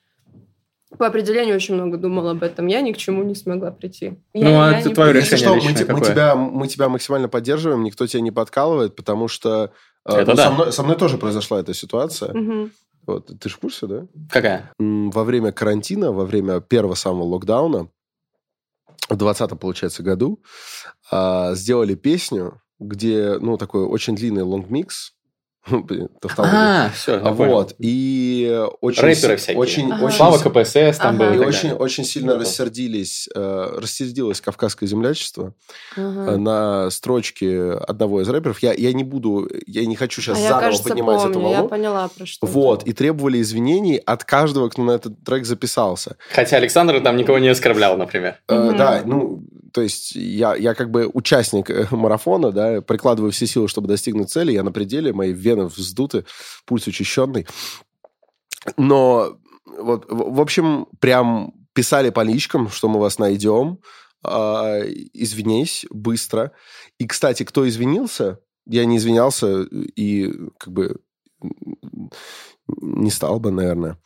[0.97, 2.67] по определению очень много думала об этом.
[2.67, 4.19] Я ни к чему не смогла прийти.
[4.33, 5.15] Я- Ну, а я это не твое.
[5.15, 6.11] Если решение что, мы, те- мы какое?
[6.11, 9.71] тебя, мы тебя максимально поддерживаем, никто тебя не подкалывает, потому что
[10.05, 10.43] э, Это ну, да.
[10.45, 12.33] со, мной, со мной тоже произошла эта ситуация.
[12.33, 12.71] Мгм.
[13.05, 14.07] Вот, ты же в курсе, да?
[14.29, 14.71] Какая?
[14.79, 17.89] Во время карантина, во время первого самого локдауна,
[19.09, 20.41] в 20 получается, году,
[21.11, 25.13] а, сделали песню, где, ну, такой очень длинный long mix.
[25.69, 26.85] Блин, тавтология.
[26.85, 27.75] А, все, Вот.
[27.79, 29.01] И очень...
[29.03, 29.57] Рэперы си- всякие.
[29.61, 30.05] Очень, Ага.
[30.05, 31.31] очень, Слава КПСС там Ага.
[31.31, 31.41] был.
[31.41, 35.53] и очень, очень сильно Ну, рассердились, э, рассердилось кавказское землячество
[35.95, 36.31] Ага.
[36.31, 38.59] э, на строчке одного из рэперов.
[38.59, 41.49] Я, я не буду, я не хочу сейчас А я, заново кажется, поднимать эту помню.
[41.49, 41.69] Я волну.
[41.69, 42.45] поняла, про что.
[42.47, 46.15] Вот, и требовали извинений от каждого, кто на этот трек записался.
[46.33, 48.35] Хотя Александр там никого не оскорблял, например.
[48.47, 48.73] Э.
[48.77, 53.87] Да, ну, то есть я, я как бы участник марафона, да, прикладываю все силы, чтобы
[53.87, 56.25] достигнуть цели, я на пределе, мои вены вздуты,
[56.65, 57.47] пульс учащенный.
[58.77, 63.79] Но вот, в в общем, прям писали по личкам, что мы вас найдем,
[64.23, 64.79] а,
[65.13, 66.51] извинись быстро.
[66.97, 70.97] И, кстати, кто извинился, я не извинялся и как бы
[72.81, 73.97] не стал бы, наверное.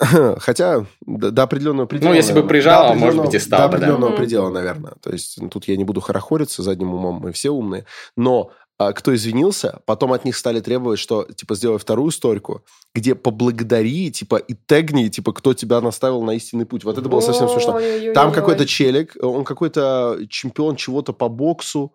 [0.38, 2.10] Хотя до, до определенного предела...
[2.10, 2.48] Ну, если бы наверное.
[2.48, 3.76] прижало, До может быть, и стал До бы, да.
[3.76, 4.18] определенного Мгм.
[4.18, 4.92] предела, наверное.
[5.02, 7.84] То есть ну, тут я не буду хорохориться задним умом, мы все умные.
[8.16, 8.50] Но
[8.94, 12.64] кто извинился, потом от них стали требовать, что, типа, сделай вторую стойку,
[12.94, 16.84] где поблагодари, типа, и тегни, типа, кто тебя наставил на истинный путь.
[16.84, 17.78] Вот это было совсем смешно.
[18.14, 21.92] Там какой-то челик, он какой-то чемпион чего-то по боксу,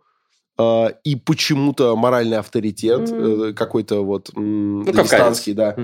[0.60, 5.76] э, и почему-то моральный авторитет э, какой-то вот Ну, дагестанский, да.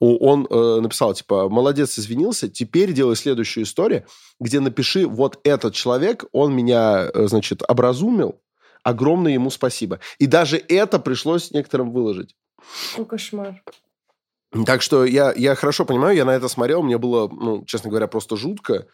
[0.00, 4.04] О- Он э, написал, типа, молодец, извинился, теперь делай следующую историю,
[4.40, 8.40] где напиши, вот этот человек, он меня, э, значит, образумил,
[8.82, 10.00] огромное ему спасибо.
[10.18, 12.34] И даже это пришлось некоторым выложить.
[12.96, 13.62] Ну, кошмар.
[14.66, 18.08] Так что я, я хорошо понимаю, я на это смотрел, мне было, ну, честно говоря,
[18.08, 18.86] просто жутко.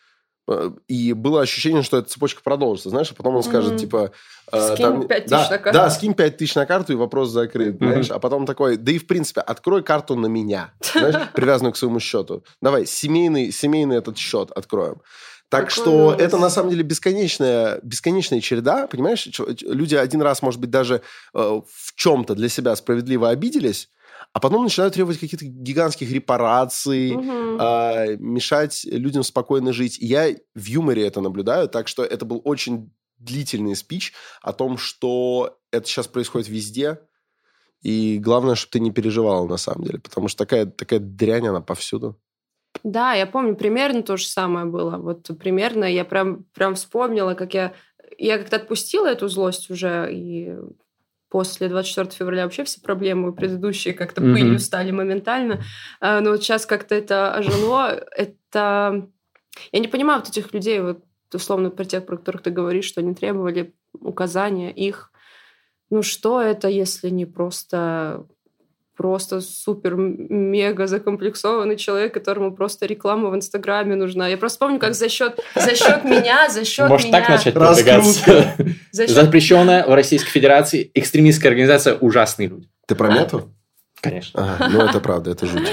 [0.48, 3.78] Э, И было ощущение, что эта цепочка продолжится, знаешь, а потом он скажет, Мгм.
[3.78, 4.12] типа...
[4.52, 5.78] э, Скинь пять да, тысяч на карту.
[5.78, 7.88] Да, скинь 5 тысяч на карту, и вопрос закрыт, Мгм.
[7.90, 8.10] знаешь.
[8.10, 11.98] А потом такой, да и в принципе, открой карту на меня, знаешь, привязанную к своему
[12.00, 12.44] счету.
[12.60, 15.00] Давай, семейный, семейный этот счет откроем.
[15.48, 16.20] Так что ужас.
[16.20, 19.28] это на самом деле бесконечная, бесконечная череда, понимаешь?
[19.62, 21.02] Люди один раз, может быть, даже
[21.34, 23.88] э, в чем-то для себя справедливо обиделись,
[24.32, 27.58] а потом начинают требовать каких-то гигантских репараций, Мгм.
[27.60, 29.98] а, мешать людям спокойно жить.
[30.00, 34.76] И я в юморе это наблюдаю, так что это был очень длительный спич о том,
[34.78, 36.98] что это сейчас происходит везде,
[37.82, 41.60] и главное, чтобы ты не переживал на самом деле, потому что такая, такая дрянь, она
[41.60, 42.20] повсюду.
[42.82, 44.96] Да, я помню, примерно то же самое было.
[44.96, 47.72] Вот примерно я прям, прям вспомнила, как я...
[48.18, 50.56] Я как-то отпустила эту злость уже, и
[51.28, 54.32] после 24 февраля вообще все проблемы предыдущие как-то Мгм.
[54.32, 55.60] пылью стали моментально.
[56.00, 57.90] А, Но вот сейчас как-то это ожило.
[58.16, 59.08] Это...
[59.72, 61.02] Я не понимаю вот этих людей, вот
[61.34, 65.10] условно про тех, про которых ты говоришь, что они требовали указания их.
[65.90, 68.26] Ну что это, если не просто
[68.96, 74.28] просто супер-мега закомплексованный человек, которому просто реклама в Инстаграме нужна.
[74.28, 77.20] Я просто помню, как за счет за счет меня, за счет Может меня...
[77.20, 78.54] так начать продвигаться?
[78.92, 82.68] за счет- Запрещенная в Российской Федерации экстремистская организация «Ужасные люди».
[82.86, 83.52] Ты про мету?
[84.00, 84.56] Конечно.
[84.58, 85.68] Ага, ну это правда, это жуть.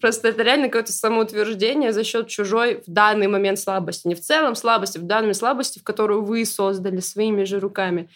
[0.00, 4.08] Просто это реально какое-то самоутверждение за счет чужой в данный момент слабости.
[4.08, 8.08] Не в целом слабости, в данной слабости, в которую вы создали своими же руками.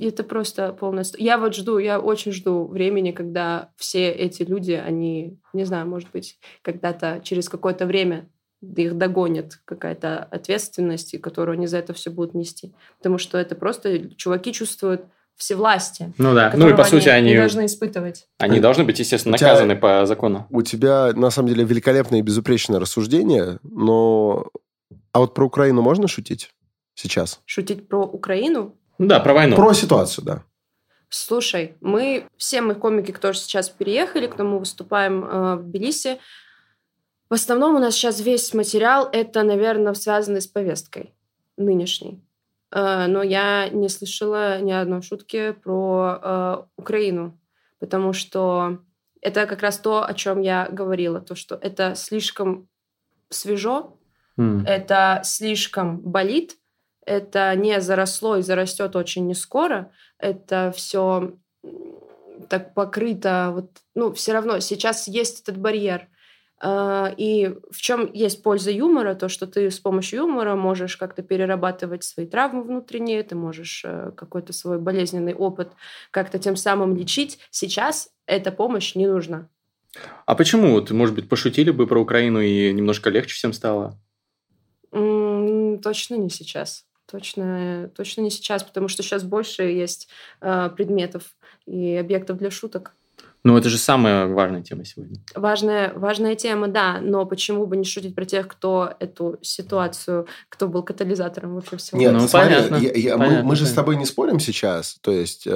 [0.00, 1.04] Это просто полная...
[1.04, 5.86] ст- Я вот жду, я очень жду времени, когда все эти люди, они, не знаю,
[5.88, 8.28] может быть, когда-то через какое-то время
[8.62, 12.74] их догонит какая-то ответственность, которую они за это все будут нести.
[12.98, 15.02] Потому что это просто чуваки чувствуют
[15.36, 16.12] всевластия.
[16.18, 16.52] Ну да.
[16.54, 18.28] Ну и по сути они они, должны испытывать.
[18.38, 20.46] они должны быть, естественно, У тебя- наказаны по закону.
[20.50, 24.46] У тебя, на самом деле, великолепное и безупречное рассуждение, но...
[25.12, 26.50] А вот про Украину можно шутить
[26.94, 27.40] сейчас?
[27.46, 28.76] Шутить про Украину?
[29.00, 29.56] Ну да, про войну.
[29.56, 30.44] Про ситуацию, да.
[31.08, 36.18] Слушай, мы, все мы комики, кто же сейчас переехали, кто мы выступаем э, в Тбилиси,
[37.30, 41.14] в основном у нас сейчас весь материал это, наверное, связанный с повесткой
[41.56, 42.22] нынешней.
[42.72, 47.40] Э, но я не слышала ни одной шутки про э, Украину,
[47.78, 48.80] потому что
[49.22, 52.68] это как раз то, о чем я говорила, то, что это слишком
[53.30, 53.96] свежо,
[54.36, 54.66] М.
[54.66, 56.59] это слишком болит,
[57.10, 61.32] это не заросло и зарастет очень не скоро, это все
[62.48, 66.08] так покрыто, вот, ну, все равно сейчас есть этот барьер.
[66.62, 71.22] А, И в чем есть польза юмора, то, что ты с помощью юмора можешь как-то
[71.22, 75.72] перерабатывать свои травмы внутренние, ты можешь э, какой-то свой болезненный опыт
[76.10, 77.38] как-то тем самым лечить.
[77.50, 79.48] Сейчас эта помощь не нужна.
[80.26, 80.72] А почему?
[80.72, 83.98] Вот, может быть, пошутили бы про Украину и немножко легче всем стало?
[84.92, 86.84] М, Точно не сейчас.
[87.10, 90.08] Точно, точно не сейчас, потому что сейчас больше есть
[90.40, 91.22] э, предметов
[91.66, 92.94] и объектов для шуток.
[93.42, 95.16] Ну, это же самая важная тема сегодня.
[95.34, 100.68] Важная, важная тема, да, но почему бы не шутить про тех, кто эту ситуацию, кто
[100.68, 101.98] был катализатором вообще всего?
[101.98, 102.76] Нет, Ну, смотри, понятно.
[102.76, 104.98] я- я- мы- Понятно, мы, же с тобой не спорим сейчас.
[105.00, 105.50] То есть, э,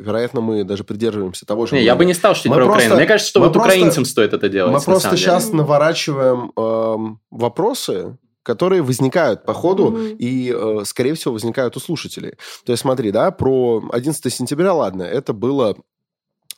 [0.00, 1.74] вероятно, мы даже придерживаемся того же.
[1.74, 2.96] Не, я бы не стал шутить Мы про просто- Украину.
[2.96, 4.72] Мне кажется, что мы вот просто- украинцам стоит это делать.
[4.72, 5.26] Мы на просто самом деле.
[5.26, 10.16] сейчас наворачиваем эм, вопросы, которые возникают по ходу Мгм.
[10.18, 12.34] и, э, скорее всего, возникают у слушателей.
[12.64, 15.76] То есть, смотри, да, про 11 сентября, ладно, это было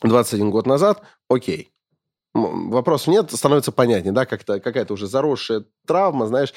[0.03, 1.70] 21 год назад, окей.
[2.35, 6.53] Вопросов нет, становится понятнее, да, как-то какая-то уже заросшая травма, знаешь,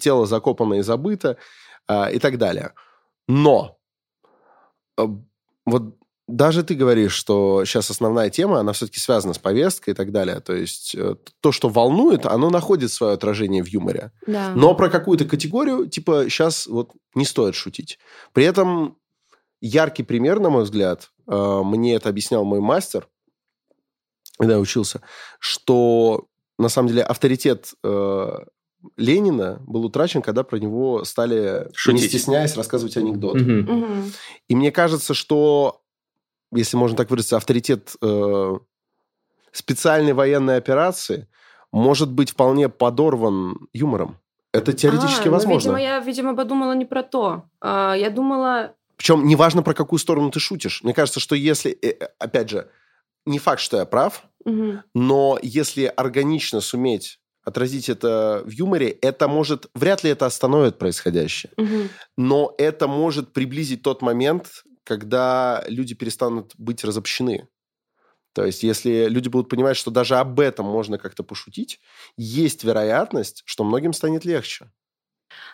[0.00, 1.36] тело закопано и забыто
[1.86, 2.72] а, и так далее.
[3.28, 3.78] Но
[4.98, 5.06] э,
[5.66, 5.97] вот
[6.28, 10.40] даже ты говоришь, что сейчас основная тема, она все-таки связана с повесткой и так далее.
[10.40, 14.12] То есть э, то, что волнует, оно находит свое отражение в юморе.
[14.26, 14.52] Да.
[14.54, 17.98] Но про какую-то категорию, типа, сейчас вот не стоит шутить.
[18.32, 18.98] При этом
[19.60, 23.08] яркий пример, на мой взгляд, э, мне это объяснял мой мастер,
[24.38, 25.00] когда я учился,
[25.40, 26.26] что
[26.58, 28.32] на самом деле авторитет э,
[28.96, 32.10] Ленина был утрачен, когда про него стали, не Шутить.
[32.10, 33.38] стесняясь, рассказывать анекдоты.
[33.38, 33.60] Мгм.
[33.60, 34.12] Мгм.
[34.48, 35.82] И мне кажется, что,
[36.52, 38.52] если можно так выразиться, авторитет э,
[39.52, 41.28] специальной военной операции
[41.72, 44.18] может быть вполне подорван юмором.
[44.52, 45.68] Это теоретически А, ну, возможно.
[45.68, 47.44] видимо, я, видимо, подумала не про то.
[47.60, 48.74] А, я думала...
[48.96, 50.82] Причем неважно, про какую сторону ты шутишь.
[50.82, 52.68] Мне кажется, что если, э, опять же,
[53.26, 54.82] не факт, что я прав, Мгм.
[54.94, 61.52] но если органично суметь отразить это в юморе, это может, вряд ли это остановит происходящее.
[61.56, 61.88] Мгм.
[62.16, 67.46] но это может приблизить тот момент, когда люди перестанут быть разобщены.
[68.32, 71.80] То есть, если люди будут понимать, что даже об этом можно как-то пошутить,
[72.16, 74.70] есть вероятность, что многим станет легче.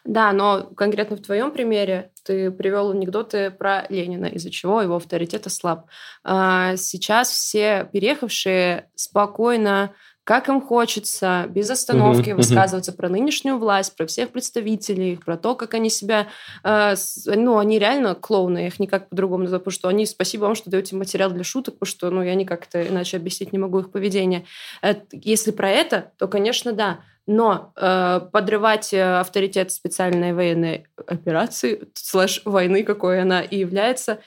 [0.05, 5.47] Да, но конкретно в твоем примере ты привел анекдоты про Ленина, из-за чего его авторитет
[5.47, 5.89] ослаб.
[6.23, 9.95] А, Сейчас все переехавшие спокойно,
[10.25, 12.39] как им хочется, без остановки мгм.
[12.39, 16.29] высказываться про нынешнюю власть, про всех представителей, про то, как они себя...
[16.63, 16.95] э,
[17.27, 20.71] Ну, они реально клоуны, я их никак по-другому назову, потому что они, спасибо вам, что
[20.71, 23.91] даете материал для шуток, потому что, ну, я никак это иначе объяснить не могу их
[23.91, 24.47] поведение.
[24.83, 27.01] Э, Если про это, то, конечно, да.
[27.27, 34.21] Но э, подрывать э, авторитет специальной военной операции, слэш войны, какой она и является,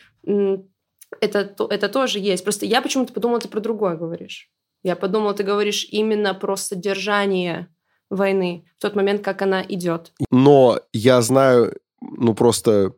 [1.21, 2.43] это, то- это тоже есть.
[2.43, 4.49] Просто я почему-то подумала, ты про другое говоришь.
[4.83, 7.67] Я подумала, ты говоришь именно про содержание
[8.09, 10.11] войны в тот момент, как она идет.
[10.31, 12.93] Но я знаю, ну, просто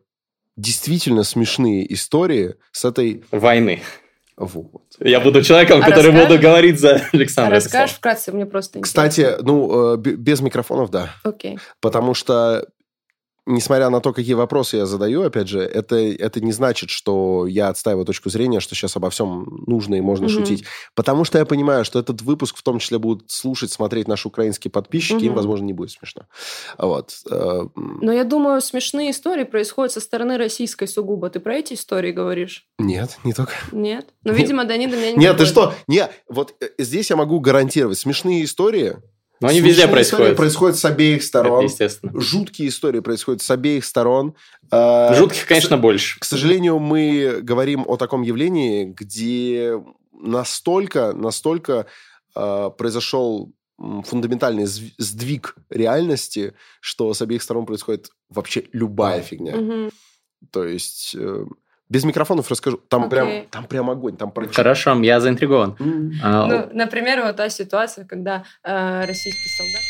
[0.56, 3.24] действительно смешные истории с этой...
[3.30, 3.82] Войны.
[4.36, 4.82] Вот.
[5.00, 6.28] Я буду человеком, А который расскажешь?
[6.28, 7.56] буду говорить за Александра.
[7.56, 9.02] Расскажешь вкратце, мне просто интересно.
[9.08, 11.10] Кстати, ну, э, без микрофонов, да.
[11.24, 11.58] Окей.
[11.80, 12.66] Потому что,
[13.46, 17.68] несмотря на то, какие вопросы я задаю, опять же, это, это не значит, что я
[17.68, 20.34] отстаиваю точку зрения, что сейчас обо всем нужно и можно Мгм.
[20.34, 20.64] шутить.
[20.94, 24.70] Потому что я понимаю, что этот выпуск в том числе будут слушать, смотреть наши украинские
[24.70, 25.36] подписчики, им, Мгм.
[25.36, 26.22] возможно, не будет смешно.
[26.78, 27.12] Вот.
[27.30, 31.30] Э, Но я думаю, смешные истории происходят со стороны российской сугубо.
[31.30, 32.66] Ты про эти истории говоришь?
[32.78, 33.52] Нет, не только.
[33.72, 34.08] Нет?
[34.24, 34.40] Ну, Нет.
[34.40, 35.74] видимо, Данил до меня не Нет, ты что?
[35.86, 37.98] Не, вот э, здесь я могу гарантировать.
[37.98, 38.96] Смешные истории...
[39.40, 40.36] Но они везде смешные происходят.
[40.36, 41.64] происходят с обеих Это сторон.
[41.64, 42.20] естественно.
[42.20, 44.34] Жуткие истории происходят с обеих сторон.
[44.70, 46.20] Э, Жутких, к- конечно, больше.
[46.20, 49.82] К сожалению, мы говорим о таком явлении, где
[50.12, 51.86] настолько, настолько
[52.36, 59.56] э, произошел фундаментальный сдвиг реальности, что с обеих сторон происходит вообще любая фигня.
[59.56, 59.90] Мгм.
[60.50, 61.46] То есть э,
[61.90, 62.80] Без микрофонов расскажу.
[62.88, 63.10] Там, Окей.
[63.10, 64.46] прям, там прям огонь, там про...
[64.46, 65.76] Хорошо, я заинтригован.
[65.80, 66.12] М.
[66.22, 69.82] А, Ну, например, вот та ситуация, когда э, российский солдат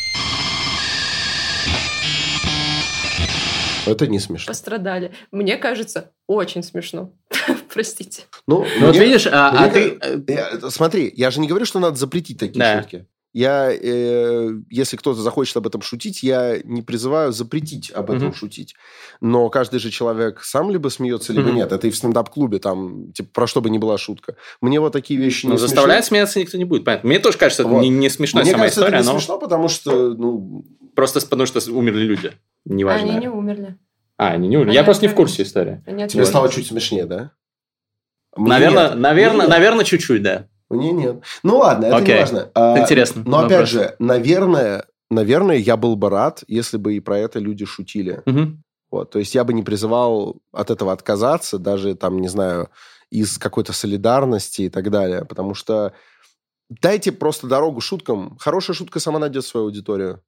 [3.87, 4.47] Это не смешно.
[4.51, 5.13] пострадали.
[5.31, 7.13] Мне кажется, очень смешно.
[7.75, 8.23] Простите.
[8.47, 9.91] Ну, ну вот мне- видишь, а, а мне ты...
[9.91, 12.81] ка- Я- смотри, я же не говорю, что надо запретить такие Да.
[12.83, 13.07] шутки.
[13.33, 18.35] Я, э, если кто-то захочет об этом шутить, я не призываю запретить об этом Мгм.
[18.35, 18.75] шутить.
[19.21, 21.57] Но каждый же человек сам либо смеется, либо Мгм.
[21.57, 21.73] нет.
[21.73, 24.35] Это и в стендап-клубе, там, типа, про что бы ни была шутка.
[24.61, 26.09] Мне вот такие вещи Ну, не заставлять смешны.
[26.09, 27.07] смеяться никто не будет, понятно.
[27.09, 27.83] Мне тоже кажется, это Вот.
[27.83, 30.65] не, не смешная Мне сама кажется, история, это не но смешно, потому что, ну,
[30.97, 32.33] просто потому что умерли люди.
[32.65, 33.11] Неважно.
[33.13, 33.77] Они не умерли.
[34.17, 34.71] А, они не умерли.
[34.71, 35.83] Они Я просто не в курсе истории.
[36.09, 37.31] Тебе стало чуть смешнее, да?
[38.37, 38.99] Мне Наверное, нет.
[38.99, 40.47] наверное, Мне наверное, чуть-чуть, да.
[40.71, 41.23] Мне нет.
[41.43, 42.15] Ну ладно, это Окей.
[42.15, 42.51] не важно.
[42.55, 43.23] А, Интересно.
[43.27, 43.69] Но опять вопрос.
[43.71, 48.23] же, наверное, наверное, я был бы рад, если бы и про это люди шутили.
[48.25, 48.63] Мгм.
[48.91, 52.71] Вот, то есть я бы не призывал от этого отказаться, даже там, не знаю,
[53.11, 55.93] из какой-то солидарности и так далее, потому что
[56.69, 58.37] дайте просто дорогу шуткам.
[58.39, 60.23] Хорошая шутка сама найдет свою аудиторию.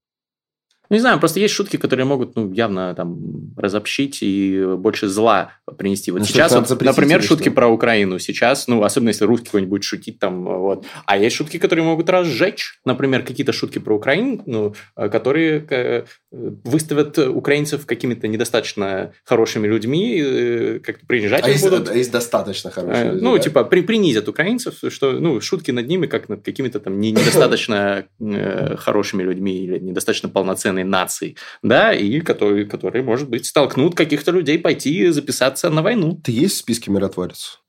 [0.91, 6.11] Не знаю, просто есть шутки, которые могут ну, явно там разобщить и больше зла принести.
[6.11, 7.53] Вот Ну, сейчас, вот, например, шутки что?
[7.53, 8.19] про Украину.
[8.19, 10.85] Сейчас, ну, особенно если русский какой-нибудь будет шутить там, вот.
[11.07, 12.79] А есть шутки, которые могут разжечь.
[12.85, 20.19] Например, какие-то шутки про Украину, ну, э, которые э, выставят украинцев какими-то недостаточно хорошими людьми,
[20.19, 21.91] э, как-то принижать А их есть, будут.
[21.91, 23.39] а есть достаточно хорошие Э, люди, Ну, да?
[23.43, 28.07] типа, при, принизят украинцев, что, ну, шутки над ними, как над какими-то там не- недостаточно
[28.19, 34.31] э, хорошими людьми или недостаточно полноценной нацией, да, и которые, которые, может быть, столкнут каких-то
[34.31, 36.19] людей пойти записаться на войну.
[36.25, 37.61] Ты есть в списке миротворец?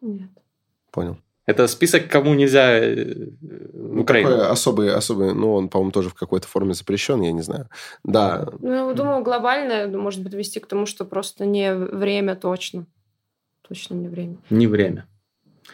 [0.00, 0.28] Нет.
[0.90, 1.18] Понял.
[1.48, 4.30] Это список, кому нельзя э, в Ну, Украину.
[4.30, 7.68] такой особый, особый, ну, он, по-моему, тоже в какой-то форме запрещен, я не знаю.
[8.04, 12.84] Да, Ну, думаю, глобально может быть вести к тому, что просто не время точно.
[13.66, 14.36] Точно не время.
[14.50, 15.06] Не время.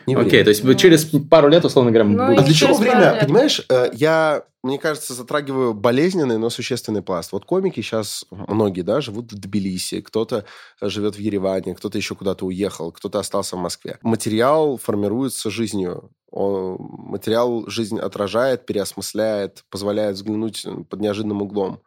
[0.07, 0.45] Не Окей, время.
[0.45, 3.19] то есть вы Ну, через пару лет, условно говоря, ну, будете- А для чего время?
[3.21, 7.33] Понимаешь, э, я, мне кажется, затрагиваю болезненный, но существенный пласт.
[7.33, 10.45] Вот комики сейчас, многие, да, живут в Тбилиси, кто-то
[10.81, 13.99] живет в Ереване, кто-то еще куда-то уехал, кто-то остался в Москве.
[14.03, 16.11] Материал формируется жизнью.
[16.31, 21.81] Он- материал жизнь отражает, переосмысляет, позволяет взглянуть под неожиданным углом.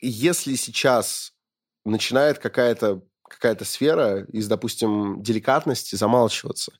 [0.00, 1.32] Если сейчас
[1.86, 3.02] начинает какая-то
[3.34, 6.72] какая-то сфера из, допустим, деликатности замалчиваться,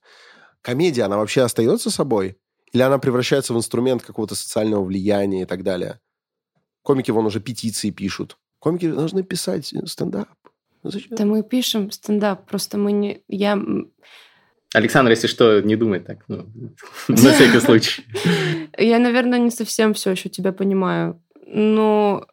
[0.62, 2.38] комедия, она вообще остается собой?
[2.72, 6.00] Или она превращается в инструмент какого-то социального влияния и так далее?
[6.82, 8.36] Комики вон уже петиции пишут.
[8.58, 10.28] Комики должны писать стендап.
[10.82, 11.16] Ну, зачем?
[11.16, 13.22] Да мы пишем стендап, просто мы не...
[13.28, 13.58] Я...
[14.74, 16.24] Александр, если что, не думай так.
[16.28, 16.46] ну,
[17.08, 18.04] на всякий случай.
[18.76, 21.22] Я, наверное, не совсем все еще тебя понимаю.
[21.46, 22.26] Но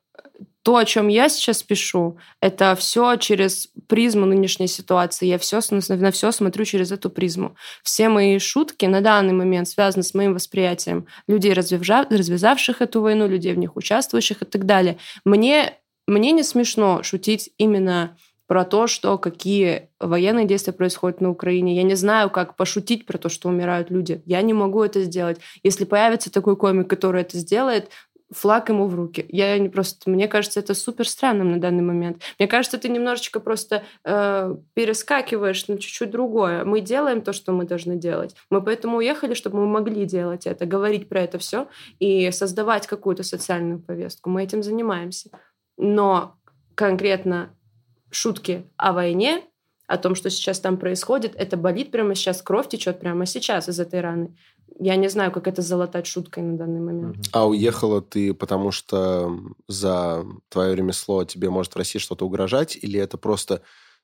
[0.64, 5.26] то, о чем я сейчас пишу, это все через призму нынешней ситуации.
[5.26, 7.56] Я все, на все смотрю через эту призму.
[7.84, 13.28] Все мои шутки на данный момент связаны с моим восприятием людей, развяза- развязавших эту войну,
[13.28, 14.98] людей в них участвующих и так далее.
[15.26, 18.16] Мне, мне не смешно шутить именно
[18.52, 21.74] про то, что какие военные действия происходят на Украине.
[21.74, 24.22] Я не знаю, как пошутить про то, что умирают люди.
[24.26, 25.40] Я не могу это сделать.
[25.64, 27.92] Если появится такой комик, который это сделает,
[28.32, 29.26] флаг ему в руки.
[29.30, 32.22] Я не просто, мне кажется, это супер странным на данный момент.
[32.40, 36.64] Мне кажется, ты немножечко просто э, перескакиваешь на чуть-чуть другое.
[36.64, 38.36] Мы делаем то, что мы должны делать.
[38.50, 41.68] Мы поэтому уехали, чтобы мы могли делать это, говорить про это все
[42.00, 44.30] и создавать какую-то социальную повестку.
[44.30, 45.30] Мы этим занимаемся.
[45.78, 46.36] Но
[46.76, 47.56] конкретно
[48.12, 49.44] шутки о войне,
[49.88, 53.80] о том, что сейчас там происходит, это болит прямо сейчас, кровь течет прямо сейчас из
[53.80, 54.38] этой раны.
[54.80, 57.30] Я не знаю, как это залатать шуткой на данный момент.
[57.32, 62.78] А уехала ты, потому что за твое ремесло тебе может в России что-то угрожать?
[62.82, 63.62] Или это просто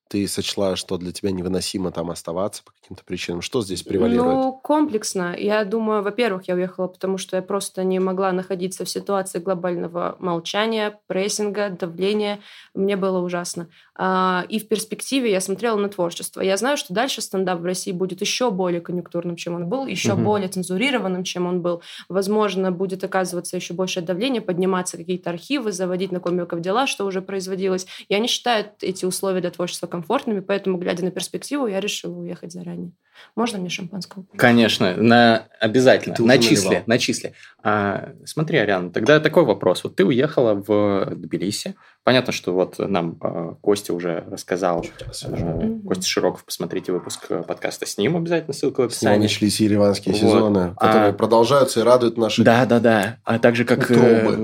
[0.09, 3.41] ты сочла, что для тебя невыносимо там оставаться по каким-то причинам?
[3.41, 4.27] Что здесь превалирует?
[4.35, 5.35] Ну, комплексно.
[5.37, 10.15] Я думаю, во-первых, я уехала, потому что я просто не могла находиться в ситуации глобального
[10.19, 12.39] молчания, прессинга, давления.
[12.73, 13.67] Мне было ужасно.
[13.95, 16.41] А, И в перспективе я смотрела на творчество.
[16.41, 20.13] Я знаю, что дальше стендап в России будет еще более конъюнктурным, чем он был, еще
[20.13, 20.23] Мгм.
[20.23, 21.81] более цензурированным, чем он был.
[22.09, 27.21] Возможно, будет оказываться еще большее давление, подниматься какие-то архивы, заводить на комиков дела, что уже
[27.21, 27.87] производилось.
[28.09, 32.51] Я не считаю эти условия для творчества комфортными, поэтому, глядя на перспективу, я решила уехать
[32.51, 32.91] заранее.
[33.35, 34.25] Можно мне шампанского?
[34.37, 36.13] Конечно, на, обязательно.
[36.15, 36.83] Ты уже Начисли, наливал.
[36.85, 37.33] начисли.
[37.63, 39.83] А, смотри, Ариана, тогда такой вопрос.
[39.83, 41.73] Вот ты уехала в Тбилиси.
[42.03, 44.85] Понятно, что вот нам а, Костя уже рассказал.
[45.23, 45.81] а, Мгм.
[45.81, 49.23] Костя Широков, посмотрите выпуск э, подкаста с ним, обязательно ссылка в С него описании.
[49.23, 50.21] начались ереванские Вот.
[50.21, 52.43] сезоны, которые А- продолжаются и радуют наши...
[52.43, 53.17] Да, да, да.
[53.23, 54.35] А также как Утробы.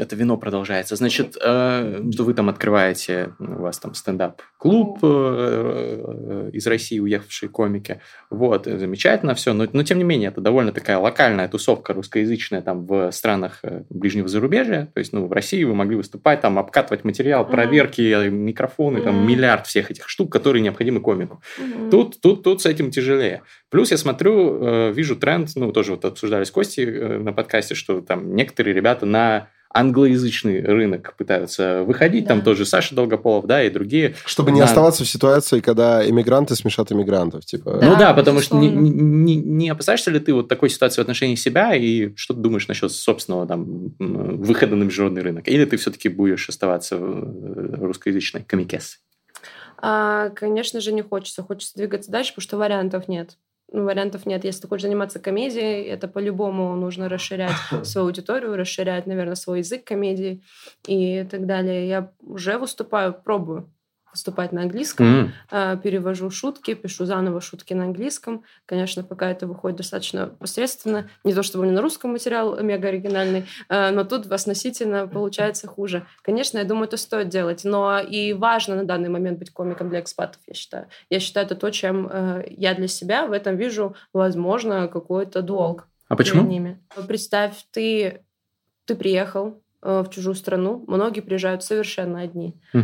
[0.00, 0.96] Э, это вино продолжается.
[0.96, 7.48] Значит, э, что вы там открываете, у вас там стендап-клуб э, э, из России уехавшие
[7.48, 8.00] комики.
[8.30, 9.52] Вот, замечательно все.
[9.52, 14.28] Но, но, тем не менее, это довольно такая локальная тусовка русскоязычная там в странах ближнего
[14.28, 14.90] зарубежья.
[14.94, 19.66] То есть, ну, в России вы могли выступать, там, обкатывать материал, проверки, микрофоны, там, миллиард
[19.66, 21.42] всех этих штук, которые необходимы комику.
[21.90, 23.42] Тут, тут, тут с этим тяжелее.
[23.68, 28.34] Плюс я смотрю, вижу тренд, ну, тоже вот обсуждали с Костей на подкасте, что там
[28.34, 32.30] некоторые ребята на англоязычный рынок пытаются выходить, да.
[32.30, 34.14] там тоже Саша Долгополов, да, и другие.
[34.24, 37.78] Чтобы не оставаться в ситуации, когда иммигранты смешат иммигрантов, типа.
[37.80, 41.02] Да, ну да, потому что не, не, не опасаешься ли ты вот такой ситуации в
[41.02, 45.48] отношении себя, и что ты думаешь насчет собственного там выхода на международный рынок?
[45.48, 48.98] Или ты все-таки будешь оставаться русскоязычной комикес?
[49.78, 51.42] А, конечно же, не хочется.
[51.42, 53.36] Хочется двигаться дальше, потому что вариантов нет
[53.72, 54.44] вариантов нет.
[54.44, 59.84] Если ты хочешь заниматься комедией, это по-любому нужно расширять свою аудиторию, расширять, наверное, свой язык
[59.84, 60.42] комедии
[60.86, 61.88] и так далее.
[61.88, 63.70] Я уже выступаю, пробую
[64.12, 65.82] выступать на английском, mm.
[65.82, 68.44] перевожу шутки, пишу заново шутки на английском.
[68.66, 71.08] Конечно, пока это выходит достаточно посредственно.
[71.24, 75.66] Не то чтобы у меня на русском материал мега оригинальный, а, но тут относительно получается
[75.66, 76.06] хуже.
[76.22, 80.00] Конечно, я думаю, это стоит делать, но и важно на данный момент быть комиком для
[80.00, 80.88] экспатов, я считаю.
[81.08, 85.88] Я считаю, это то, чем э, я для себя в этом вижу, возможно, какой-то долг.
[86.08, 86.42] А почему?
[86.42, 86.80] Ними.
[87.06, 88.24] Представь, ты,
[88.84, 92.54] ты приехал, в чужую страну, многие приезжают совершенно одни.
[92.74, 92.82] Угу.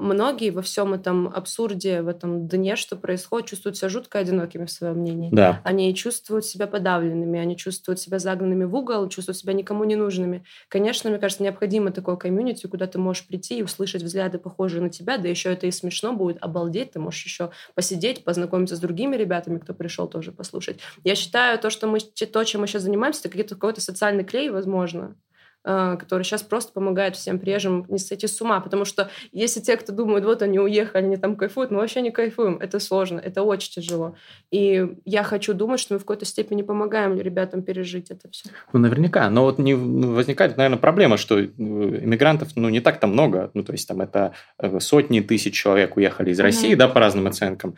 [0.00, 4.70] Многие во всем этом абсурде, в этом дне, что происходит, чувствуют себя жутко одинокими в
[4.70, 5.30] своем мнении.
[5.32, 5.62] Да.
[5.64, 10.44] Они чувствуют себя подавленными, они чувствуют себя загнанными в угол, чувствуют себя никому не нужными.
[10.68, 14.90] Конечно, мне кажется, необходимо такое комьюнити, куда ты можешь прийти и услышать взгляды, похожие на
[14.90, 19.16] тебя, да еще это и смешно будет, обалдеть, ты можешь еще посидеть, познакомиться с другими
[19.16, 20.80] ребятами, кто пришел тоже послушать.
[21.04, 25.16] Я считаю, то, что мы, то, чем мы сейчас занимаемся, это какой-то социальный клей, возможно,
[25.33, 25.33] Э,
[25.64, 28.60] который сейчас просто помогает всем приезжим не сойти с ума.
[28.60, 32.10] Потому что если те, кто думают, вот они уехали, они там кайфуют, мы вообще не
[32.10, 32.58] кайфуем.
[32.58, 34.14] Это сложно, это очень тяжело.
[34.50, 38.50] И я хочу думать, что мы в какой-то степени помогаем ребятам пережить это все.
[38.72, 39.30] Ну, наверняка.
[39.30, 43.50] Но вот не ну, возникает, наверное, проблема, что э, иммигрантов ну, не так-то много.
[43.54, 46.76] Ну, то есть там это э, сотни тысяч человек уехали из России, mm-hmm.
[46.76, 47.74] да, по разным оценкам.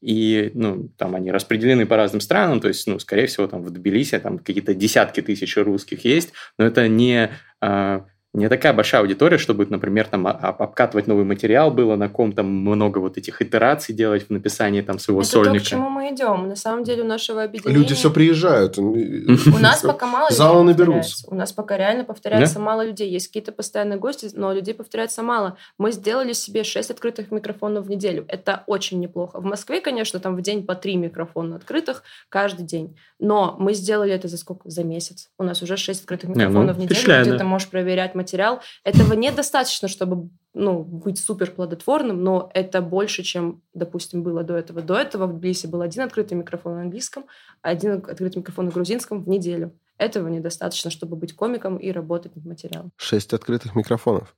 [0.00, 3.70] И, ну, там они распределены по разным странам, то есть, ну, скорее всего, там в
[3.70, 9.38] Тбилиси там какие-то десятки тысяч русских есть, но это не а, не такая большая аудитория,
[9.38, 14.26] чтобы, например, там обкатывать новый материал было, на ком там много вот этих итераций делать
[14.26, 15.56] в написании там своего Это сольника.
[15.56, 16.48] Это то, к чему мы идем.
[16.48, 17.78] На самом деле у нашего объединения...
[17.78, 18.76] Люди все приезжают.
[18.76, 21.26] У нас пока мало Залы наберутся.
[21.28, 23.08] У нас пока реально повторяется мало людей.
[23.08, 25.56] Есть какие-то постоянные гости, но людей повторяется мало.
[25.78, 28.24] Мы сделали себе 6 открытых микрофонов в неделю.
[28.26, 29.40] Это очень неплохо.
[29.40, 32.96] В Москве, конечно, там в день по 3 микрофона открытых каждый день.
[33.20, 34.68] Но мы сделали это за сколько?
[34.68, 35.30] За месяц.
[35.38, 38.60] У нас уже 6 открытых микрофонов ну, в неделю, где ты можешь проверять материал.
[38.82, 44.82] Этого недостаточно, чтобы ну, быть супер плодотворным, но это больше, чем, допустим, было до этого.
[44.82, 47.24] До этого в Тбилиси был один открытый микрофон на английском,
[47.62, 49.72] один открытый микрофон на грузинском в неделю.
[49.98, 52.90] Этого недостаточно, чтобы быть комиком и работать над материалом.
[52.96, 54.34] Шесть открытых микрофонов.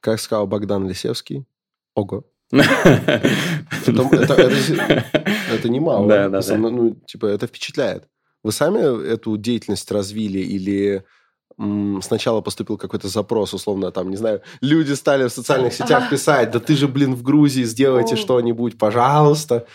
[0.00, 1.44] Как сказал Богдан Лисевский,
[1.94, 2.24] ого.
[2.52, 3.92] Это
[5.68, 6.08] немало.
[6.08, 6.56] Да, да, да.
[6.56, 8.08] Ну, типа, это впечатляет.
[8.42, 11.04] Вы сами эту деятельность развили или
[11.58, 16.60] сначала поступил какой-то запрос, условно, там, не знаю, люди стали в социальных сетях писать, да
[16.60, 19.66] ты же, блин, в Грузии, сделайте что-нибудь, пожалуйста.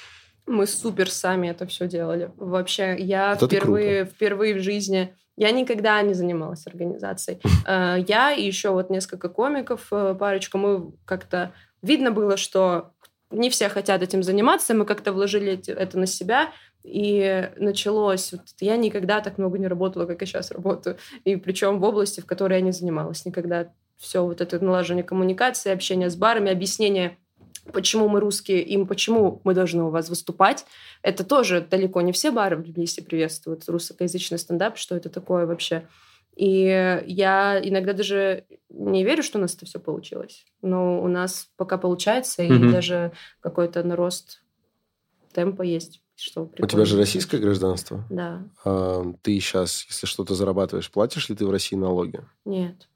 [0.46, 2.32] Мы супер сами это все делали.
[2.38, 5.16] Вообще, я вот впервые, впервые в жизни...
[5.38, 7.40] Я никогда не занималась организацией.
[7.68, 11.54] Э, я и еще вот несколько комиков, э, парочку, мы как-то...
[11.82, 12.92] Видно было, что
[13.32, 16.52] не все хотят этим заниматься, мы как-то вложили это на себя,
[16.84, 20.98] и началось, вот, я никогда так много не работала, как я сейчас работаю.
[21.24, 23.26] И причем в области, в которой я не занималась.
[23.26, 27.18] Никогда все вот это налаживание коммуникации, общение с барами, объяснение
[27.72, 30.66] почему мы русские, им почему мы должны у вас выступать.
[31.04, 35.88] Это тоже далеко не все бары в Тбилиси приветствуют русскоязычный стендап, что это такое вообще.
[36.36, 40.46] И я иногда даже не верю, что у нас это все получилось.
[40.62, 42.70] Но у нас пока получается, mm-hmm.
[42.70, 43.12] и даже
[43.42, 44.42] какой-то нарост
[45.34, 46.02] темпа есть.
[46.22, 48.06] Что У тебя же российское гражданство?
[48.12, 48.44] Да.
[48.64, 52.24] А, ты сейчас, если что-то зарабатываешь, платишь ли ты в России налоги?
[52.46, 52.88] Нет.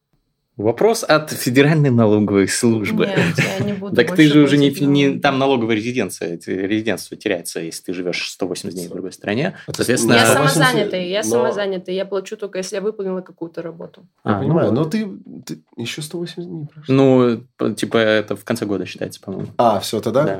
[0.57, 3.07] Вопрос от Федеральной налоговой службы.
[3.07, 3.17] Нет,
[3.59, 7.83] я не буду Так ты же уже не, не там налоговая резиденция, резидентство теряется, если
[7.83, 9.57] ты живешь 180 дней в другой стране.
[9.65, 11.93] Соответственно, Я самозанятый, я Но- самозанятый.
[11.93, 14.07] Я плачу только, если я выполнила какую-то работу.
[14.23, 15.09] Я А, понимаю, ну, но ты,
[15.45, 16.95] ты еще 180 дней прошло.
[16.95, 19.49] ну, типа, это в конце года считается, по-моему.
[19.57, 20.23] А, все, тогда?
[20.23, 20.39] Да,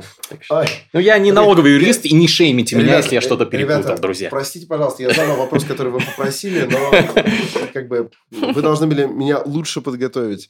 [0.50, 4.00] Ай, Ну, я не налоговый юрист, и не шеймите меня, если я что-то перепутал, ребята,
[4.00, 4.30] друзья.
[4.30, 6.90] Простите, пожалуйста, я задал вопрос, который вы попросили, но
[7.74, 10.05] как бы вы должны были меня лучше подготовить.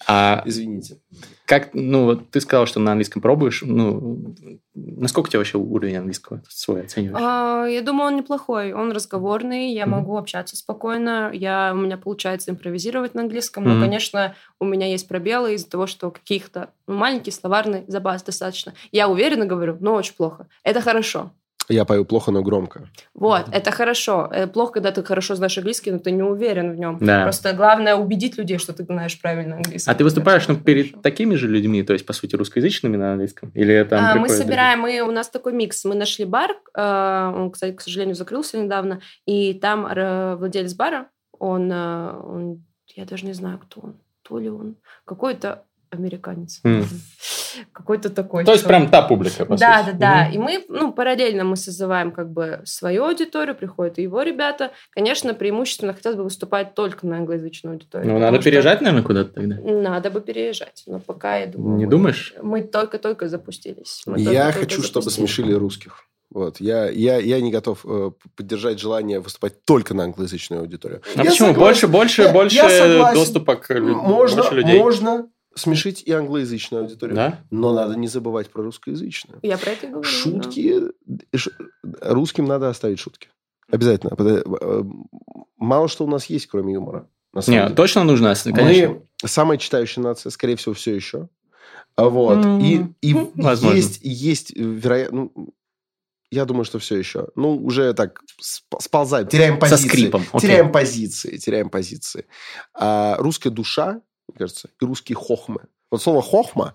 [0.07, 0.99] А Извините.
[1.47, 4.35] как, ну, вот ты сказал, что на английском пробуешь, ну,
[4.75, 7.23] насколько у тебя вообще уровень английского свой оцениваешь?
[7.25, 8.73] А, я думаю, он неплохой.
[8.73, 9.97] Он разговорный, я Мгм.
[9.97, 11.31] могу общаться спокойно.
[11.33, 13.65] Я, у меня получается импровизировать на английском.
[13.65, 13.81] Но, Мгм.
[13.81, 18.75] конечно, у меня есть пробелы из-за того, что каких-то ну, маленький словарный запас достаточно.
[18.93, 20.49] Я уверенно говорю, но очень плохо.
[20.65, 21.33] Это хорошо.
[21.69, 22.89] Я пою плохо, но громко.
[23.15, 24.29] Вот, это хорошо.
[24.33, 26.99] Э, Плохо, когда ты хорошо знаешь английский, но ты не уверен в нем.
[27.01, 27.23] Да.
[27.23, 29.91] Просто главное убедить людей, что ты знаешь правильно английский.
[29.91, 31.03] А ты выступаешь, ну, перед хорошо.
[31.03, 33.51] такими же людьми, то есть, по сути, русскоязычными на английском?
[33.55, 35.85] Или там А, мы собираем, мы, у нас такой микс.
[35.85, 41.09] Мы нашли бар, э, он, кстати, к сожалению, закрылся недавно, и там э, владелец бара,
[41.39, 42.65] он, э, он,
[42.95, 45.65] я даже не знаю, кто он, то ли он, какой-то
[45.97, 46.61] американец.
[46.65, 46.85] М.
[47.73, 48.45] Какой-то такой.
[48.45, 49.93] То есть, прям та публика, по Да, сути.
[49.97, 50.25] да, да.
[50.25, 50.33] Мгм.
[50.35, 54.73] И мы, ну, параллельно мы созываем как бы свою аудиторию, приходят и его ребята.
[54.91, 58.13] Конечно, преимущественно хотелось бы выступать только на англоязычную аудиторию.
[58.13, 59.57] Ну, надо переезжать, наверное, куда-то тогда.
[59.61, 61.77] Надо бы переезжать, но пока, я думаю...
[61.79, 62.35] Не мы- думаешь?
[62.43, 64.03] Мы только-только запустились.
[64.07, 65.31] Мы Я только-только хочу, чтобы запустились.
[65.35, 66.03] смешили русских.
[66.31, 66.61] Вот.
[66.61, 71.01] Я, я, я не готов э, поддержать желание выступать только на англоязычную аудиторию.
[71.15, 71.49] А Я почему?
[71.49, 71.61] согласен.
[71.61, 73.15] Больше, больше, Я- больше я согласен.
[73.15, 74.79] доступа к лю- Можно, больше людей.
[74.81, 77.17] можно смешить и англоязычную аудиторию.
[77.17, 77.41] Да?
[77.51, 79.41] Но надо не забывать про русскоязычную.
[79.43, 80.09] Я про это и говорю.
[80.09, 80.81] Шутки.
[81.35, 81.51] ш-
[82.03, 83.29] Русским надо оставить шутки.
[83.71, 84.15] Обязательно.
[84.19, 84.83] Э,
[85.57, 87.09] Мало что у нас есть, кроме юмора.
[87.49, 88.89] Не, точно нужно, конечно.
[88.95, 91.29] Мы самая читающая нация, скорее всего, все еще.
[91.97, 92.45] А Вот.
[92.45, 93.77] М, И, и возможно.
[93.77, 95.31] есть, есть вероятно...
[95.35, 95.55] Ну,
[96.31, 97.29] я думаю, что все еще.
[97.37, 99.29] Ну, уже так сп- сползаем.
[99.29, 99.89] Теряем Со позиции.
[99.89, 100.23] скрипом.
[100.33, 100.41] окей.
[100.49, 101.37] Теряем позиции.
[101.39, 102.27] Теряем позиции.
[102.75, 104.03] А русская душа,
[104.37, 105.63] кажется, и русские хохмы.
[105.91, 106.75] Вот слово хохма...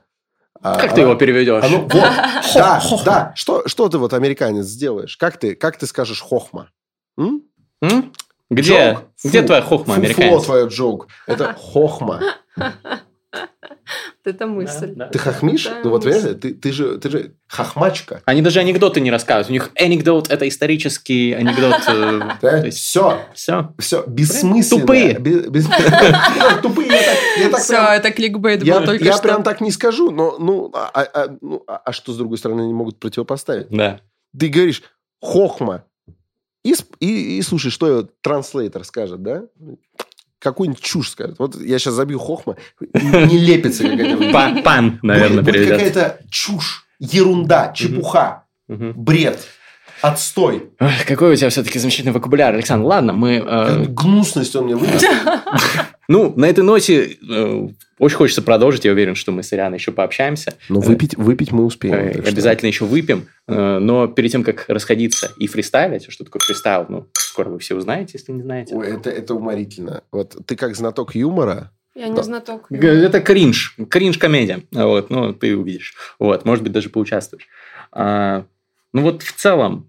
[0.62, 1.64] а, Как ты она- его переведешь?
[1.64, 1.92] оно- вот,
[2.56, 3.34] да, да.
[3.36, 5.18] Что, что ты вот, американец, сделаешь?
[5.18, 6.70] Как ты, как ты скажешь хохма?
[7.18, 7.44] М?
[7.82, 8.14] М?
[8.50, 9.04] Где, Джок?
[9.24, 9.46] где Фу.
[9.48, 10.44] твоя хохма, Фуфло американец?
[10.44, 11.08] твое джок.
[11.26, 12.22] Это хохма.
[14.24, 14.94] Вот Это мысль.
[14.96, 15.08] Да, да.
[15.08, 15.66] Ты хохмишь?
[15.66, 18.22] Да, Ну вот, понимаешь, ты, ты, же, ты же хохмачка.
[18.26, 19.50] Они даже анекдоты не рассказывают.
[19.50, 21.82] У них анекдот– это исторический анекдот.
[22.72, 23.74] Все, Все.
[23.80, 24.82] все, бессмысленно.
[24.82, 25.20] Тупые.
[25.22, 26.92] Ну, Тупые,
[27.58, 31.10] Все, это кликбейт Я, был только я прям так не скажу, но ну а, а-
[31.14, 33.68] а- ну, а- что с другой стороны они могут противопоставить?
[33.70, 34.02] Да.
[34.38, 34.84] Ты говоришь
[35.22, 35.86] хохма
[36.64, 39.44] и, и, и слушай, что транслейтер скажет, да?
[40.42, 41.36] Какую-нибудь чушь скажет.
[41.38, 42.56] Вот я сейчас забью хохма,
[42.94, 44.32] не лепится какая-то.
[44.34, 49.40] Па- Пан, наверное, Будет- будет какая-то чушь, ерунда, чепуха, бред,
[50.02, 50.72] отстой.
[50.80, 52.86] Ой, Какой у тебя все-таки замечательный вокабуляр, Александр.
[52.88, 53.44] Ладно, мы...
[53.46, 55.06] э, Гнусность он мне выдаст.
[56.08, 57.68] Ну, на этой ноте э,
[58.00, 58.86] очень хочется продолжить.
[58.86, 60.56] Я уверен, что мы с Ирианой еще пообщаемся.
[60.70, 61.96] Но выпить, выпить мы успеем.
[61.96, 63.28] Э, Обязательно еще выпьем.
[63.48, 67.76] Э, Но перед тем, как расходиться и фристайлить, что такое фристайл, ну, скоро вы все
[67.76, 68.76] узнаете, если не знаете.
[68.76, 70.04] Ой, это, это уморительно.
[70.12, 72.72] Вот ты как знаток юмора, Я не знаток.
[72.72, 73.76] Это кринж.
[73.90, 74.62] Кринж-комедия.
[74.72, 75.94] Вот, ну, ты увидишь.
[76.20, 77.48] Вот, может быть, даже поучаствуешь.
[77.92, 78.46] А,
[78.94, 79.88] ну, вот в целом,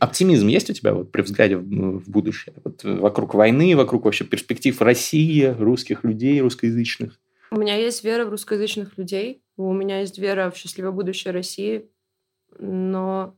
[0.00, 1.62] оптимизм есть у тебя вот при взгляде в,
[2.00, 2.54] в будущее?
[2.64, 7.20] Вот э, вокруг войны, вокруг вообще перспектив России, русских людей, русскоязычных.
[7.52, 11.86] У меня есть вера в русскоязычных людей, у меня есть вера в счастливое будущее России,
[12.58, 13.36] но...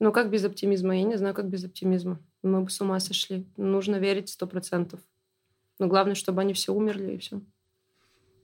[0.00, 0.96] Ну, как без оптимизма?
[0.96, 2.20] Я не знаю, как без оптимизма.
[2.44, 3.46] Мы бы с ума сошли.
[3.56, 5.00] Нужно верить сто процентов.
[5.80, 7.40] Но главное, чтобы они все умерли, и все.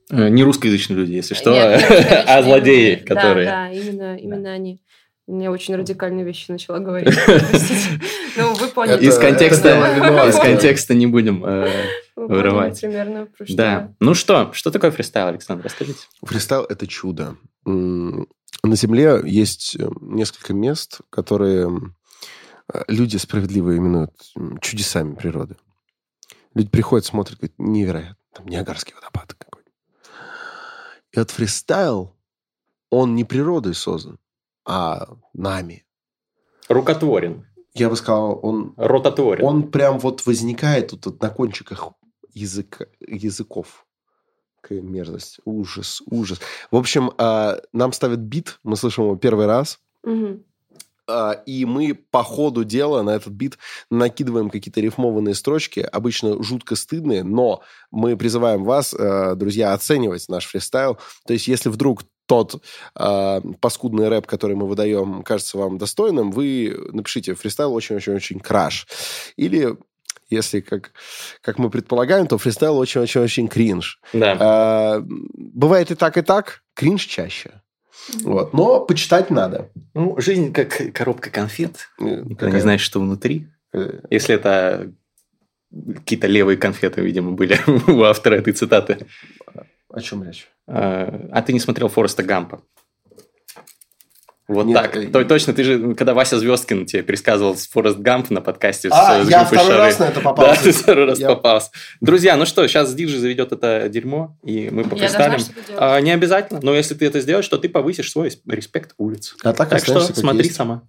[0.09, 1.81] Э, Не русскоязычные люди, если что, Нет,
[2.27, 3.45] а злодеи, именно- да, которые...
[3.47, 4.81] Да, именно, именно они.
[5.27, 7.13] Я очень радикальные вещи начала говорить.
[8.37, 9.03] Ну, вы поняли.
[9.03, 11.67] Из Это- контекста, из контекста не будем э,
[12.15, 12.79] вырывать.
[12.79, 13.93] примерно, Да.
[13.99, 15.99] Ну что, что такое фристайл, Александр, расскажите.
[16.23, 17.35] Фристайл– это чудо.
[17.65, 21.69] На Земле есть э, несколько мест, которые
[22.73, 24.13] э, люди справедливо именуют
[24.61, 25.55] чудесами природы.
[26.53, 28.15] Люди приходят, смотрят, говорят, невероятно.
[28.33, 29.69] Там Ниагарский водопад какой-то.
[31.13, 32.15] И вот фристайл,
[32.89, 34.19] он не природой создан,
[34.65, 35.85] а нами.
[36.67, 39.43] Рукотворен, Я бы сказал, он, рототворен.
[39.45, 41.89] он прям вот возникает тут вот на кончиках
[42.33, 43.85] языка, языков.
[44.61, 45.39] Какая мерзость.
[45.45, 46.39] Ужас, ужас.
[46.71, 49.79] В общем, а, нам ставят бит, мы слышим его первый раз.
[51.07, 53.59] А, И мы по ходу дела на этот бит
[53.91, 57.61] накидываем какие-то рифмованные строчки, обычно жутко стыдные, но
[57.91, 60.97] мы призываем вас, э, друзья, оценивать наш фристайл.
[61.27, 62.61] То есть, если вдруг тот
[62.99, 68.87] э, паскудный рэп, который мы выдаем, кажется вам достойным, вы напишите фристайл очень-очень-очень краш.
[69.35, 69.77] Или
[70.29, 70.91] если, как,
[71.41, 73.99] как мы предполагаем, то фристайл очень-очень-очень кринж.
[74.13, 74.37] Да.
[74.39, 76.63] А, бывает и так, и так.
[76.73, 77.61] Кринж чаще.
[78.23, 78.53] Вот.
[78.53, 79.69] Но почитать надо.
[79.93, 81.89] Ну, жизнь как коробка конфет.
[81.99, 83.47] Э, Никогда не знаешь, что внутри.
[83.73, 84.91] э, Если это
[85.95, 87.57] какие-то левые конфеты, видимо, были
[87.91, 89.05] у автора этой цитаты.
[89.95, 90.47] О чем речь?
[90.67, 92.61] А а ты не смотрел Фореста Гампа?
[94.47, 94.95] Вот Нет, так.
[94.95, 99.23] э, То, точно, ты же, когда Вася Звездкин тебе пересказывал Форест Гамп на подкасте А,
[99.23, 99.77] с, с я группой второй Шары.
[99.85, 100.55] раз на это попался.
[100.55, 101.71] Да, ты второй раз Я- попался.
[101.99, 105.51] Друзья, ну что, сейчас Диджи заведет это дерьмо, и мы Я делать.
[105.77, 109.35] А, не обязательно, но если ты это сделаешь, то ты повысишь свой респект улиц.
[109.43, 110.55] А так, Так что смотри есть.
[110.55, 110.83] сама.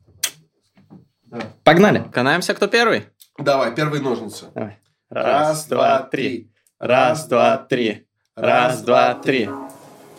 [1.64, 2.04] Погнали.
[2.12, 3.04] Канаемся, кто первый?
[3.38, 4.46] Давай, первые ножницы.
[4.54, 4.78] Давай.
[5.08, 6.50] Раз, два, три.
[6.78, 8.05] Раз, два, три.
[8.40, 9.48] Раз, два, три.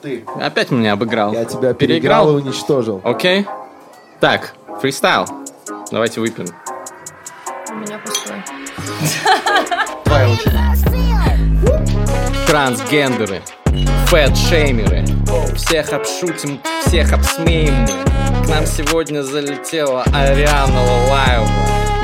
[0.02, 0.26] Ты.
[0.42, 1.34] Опять меня обыграл.
[1.34, 1.76] Я тебя Переиграл?
[1.76, 3.00] переиграл и уничтожил.
[3.04, 3.46] Окей.
[4.20, 5.28] Так, фристайл.
[5.92, 6.48] Давайте выпьем.
[7.70, 8.38] У меня пустой.
[10.04, 10.58] Твоя очередь.
[12.48, 13.44] Трансгендеры,
[14.08, 15.06] фэт-шеймеры.
[15.56, 18.46] Всех обшутим, всех обсмеем мы.
[18.46, 21.48] К нам сегодня залетела Ариана Лалаева.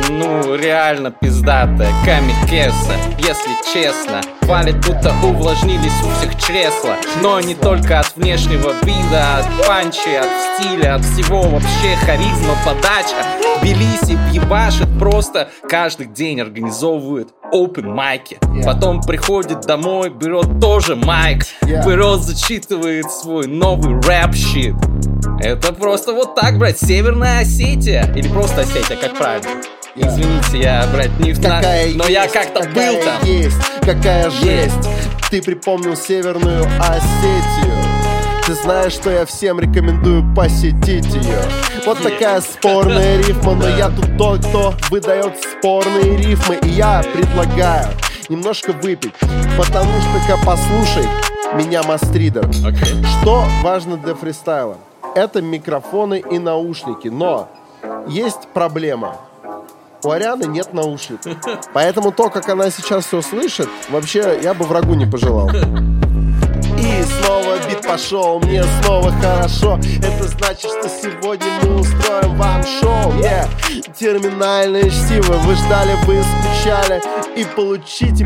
[0.10, 4.22] Ну, реально пиздатая камикеса, если честно.
[4.54, 6.96] Валит, будто увлажнились у всех чресла.
[7.24, 10.30] Но не только от внешнего вида, от панчи, от
[10.60, 13.16] стиля, от всего вообще харизма, подача.
[13.64, 18.38] Белиси ебашит просто каждый день организовывает open майки.
[18.64, 21.84] Потом приходит домой, берет тоже майк, Yeah.
[21.88, 24.76] берет, зачитывает свой новый рэп-щит.
[25.40, 28.14] Это просто вот так, брать, Северная Осетия.
[28.16, 29.50] Или просто Осетия, как правильно?
[29.96, 33.24] Извините, я, брать, не знаю, Какая но я есть, как-то был там.
[33.26, 34.90] есть, какая жесть.
[35.30, 37.76] Ты припомнил Северную Осетию.
[38.48, 41.40] Ты знаешь, что я всем рекомендую посетить ее.
[41.86, 46.58] Вот такая спорная рифма, но я тут тот, кто выдает спорные рифмы.
[46.64, 47.88] И я предлагаю
[48.30, 49.14] немножко выпить,
[49.56, 51.06] потому что-ка послушай
[51.54, 52.50] меня, Мастридер.
[53.22, 54.78] Что важно для фристайла?
[55.14, 57.48] Это микрофоны и наушники, но
[58.08, 59.18] есть проблема.
[60.04, 61.34] У Арианы нет наушников.
[61.74, 65.50] Поэтому то, как она сейчас все слышит, вообще я бы врагу не пожелал.
[65.50, 73.14] И снова бит пошел, мне снова хорошо Это значит, что сегодня мы устроим вам шоу
[73.22, 73.48] yeah.
[73.98, 77.02] Терминальное чтиво, вы ждали, вы скучали
[77.38, 78.26] И получите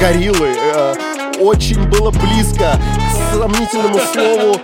[0.00, 4.60] гориллы э, Очень было близко к сомнительному слову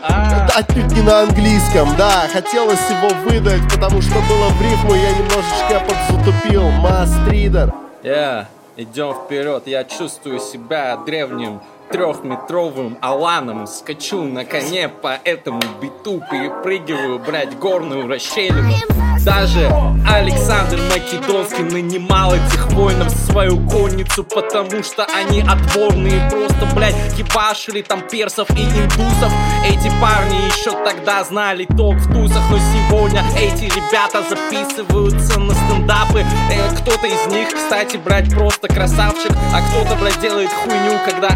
[0.55, 5.83] Отнюдь не на английском, да Хотелось его выдать, потому что было в рифму Я немножечко
[5.89, 6.71] подзатупил.
[6.71, 11.61] Мастридер Я, идем вперед, я чувствую себя древним
[11.91, 18.73] трехметровым аланом Скачу на коне по этому биту Перепрыгиваю, брать горную расщелину.
[19.25, 19.71] Даже
[20.09, 27.83] Александр Македонский нанимал этих воинов в свою конницу Потому что они отборные Просто, блядь, ебашили
[27.83, 29.33] там персов и индусов.
[29.67, 36.21] Эти парни еще тогда знали толк в тусах Но сегодня эти ребята записываются на стендапы.
[36.51, 41.29] Э, Кто-то из них, кстати, брать просто красавчик А кто-то, блядь, делает хуйню, когда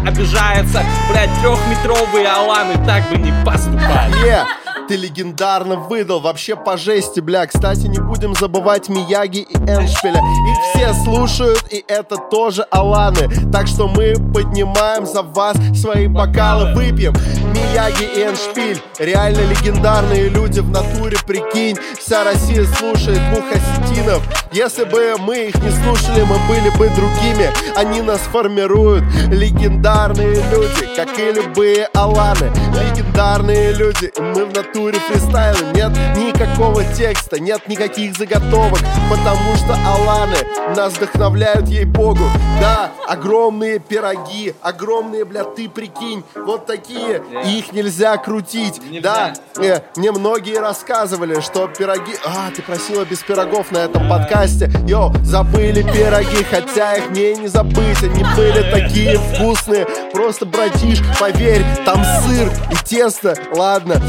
[0.51, 4.45] обижается Блядь, трехметровые аланы так бы не поступали
[4.87, 7.47] ты легендарно выдал, вообще по жести, бля.
[7.47, 10.19] Кстати, не будем забывать Мияги и Эншпиля.
[10.19, 13.29] Их все слушают, и это тоже Аланы.
[13.51, 17.13] Так что мы поднимаем за вас свои бокалы Выпьем.
[17.53, 18.81] Мияги и Эншпиль.
[18.99, 21.77] Реально легендарные люди в натуре, прикинь.
[21.97, 24.21] Вся Россия слушает двух осетинов.
[24.51, 27.49] Если бы мы их не слушали, мы были бы другими.
[27.75, 29.03] Они нас формируют.
[29.29, 32.51] Легендарные люди, как и любые Аланы.
[32.73, 35.91] Легендарные люди, и мы в натуре фристайлы Нет.
[36.15, 40.37] Никакого текста, нет никаких заготовок Потому что Аланы
[40.75, 42.23] нас вдохновляют ей-богу.
[42.59, 48.81] Да, огромные пироги, огромные, бля, ты прикинь Вот такие, и их нельзя крутить.
[49.01, 52.13] Да, э, мне многие рассказывали, что пироги...
[52.25, 54.71] А, ты просила без пирогов на этом подкасте.
[54.87, 58.01] Йоу, забыли пироги, хотя их мне не забыть.
[58.03, 59.85] Они были такие вкусные.
[60.13, 63.35] Просто, братиш, поверь, там сыр и тесто.
[63.55, 64.01] Ладно,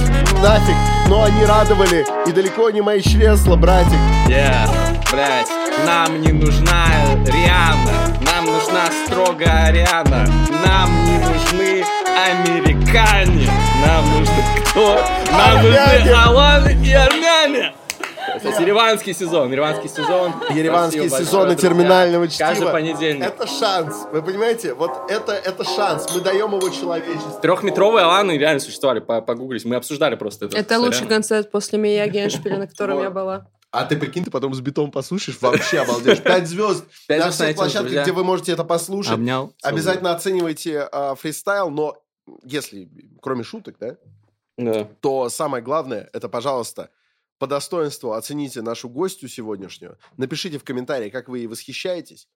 [0.47, 0.76] нафиг,
[1.09, 4.68] но они радовали И далеко не мои чресла, братик Yeah,
[5.11, 5.49] блядь,
[5.84, 6.86] нам не нужна
[7.26, 10.26] Риана, нам нужна строго Ариана,
[10.64, 11.84] нам не нужны
[12.16, 13.49] американе,
[13.84, 15.01] нам нужны кто?
[15.30, 15.99] Нам Армяне.
[15.99, 17.72] нужны аланы и армяне.
[18.61, 20.32] Ереванский сезон, ереванский сезон.
[20.51, 21.68] Ереванские Спасибо сезоны большое, друзья.
[21.68, 22.49] терминального чтива.
[22.49, 23.24] Каждый понедельник.
[23.26, 24.07] Это шанс.
[24.12, 24.74] Вы понимаете?
[24.74, 26.07] Вот это, это шанс.
[26.14, 27.40] Мы даем его человечеству.
[27.40, 29.64] Трехметровые Аланы реально существовали, по- погуглить.
[29.64, 30.57] Мы обсуждали просто это.
[30.57, 33.49] Это лучший концерт после Мия Геншпиля, на котором я была.
[33.72, 36.22] А ты прикинь, ты потом с битом послушаешь, вообще обалдеешь.
[36.22, 36.84] Пять звезд.
[37.09, 39.12] На всех площадках, где вы можете это послушать.
[39.14, 39.53] Обнял.
[39.62, 41.94] Обязательно оценивайте а, фристайл, но
[42.44, 42.88] если,
[43.20, 43.97] кроме шуток, да,
[44.57, 44.88] Да.
[45.01, 46.88] то самое главное, это, пожалуйста,
[47.39, 49.99] по достоинству оцените нашу гостью сегодняшнюю.
[50.16, 52.28] Напишите в комментарии, как вы ей восхищаетесь.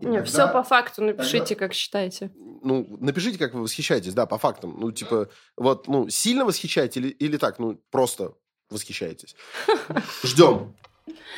[0.00, 2.30] И Не, тогда- все по факту напишите, как считаете.
[2.36, 4.76] Ну, напишите, как вы восхищаетесь, да, по фактам.
[4.78, 8.34] Ну, типа, вот, ну, сильно восхищаетесь или, или так, ну, просто
[8.70, 9.34] восхищаетесь.
[10.24, 10.74] Ждем.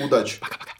[0.00, 0.38] Удачи.
[0.40, 0.72] Пока-пока.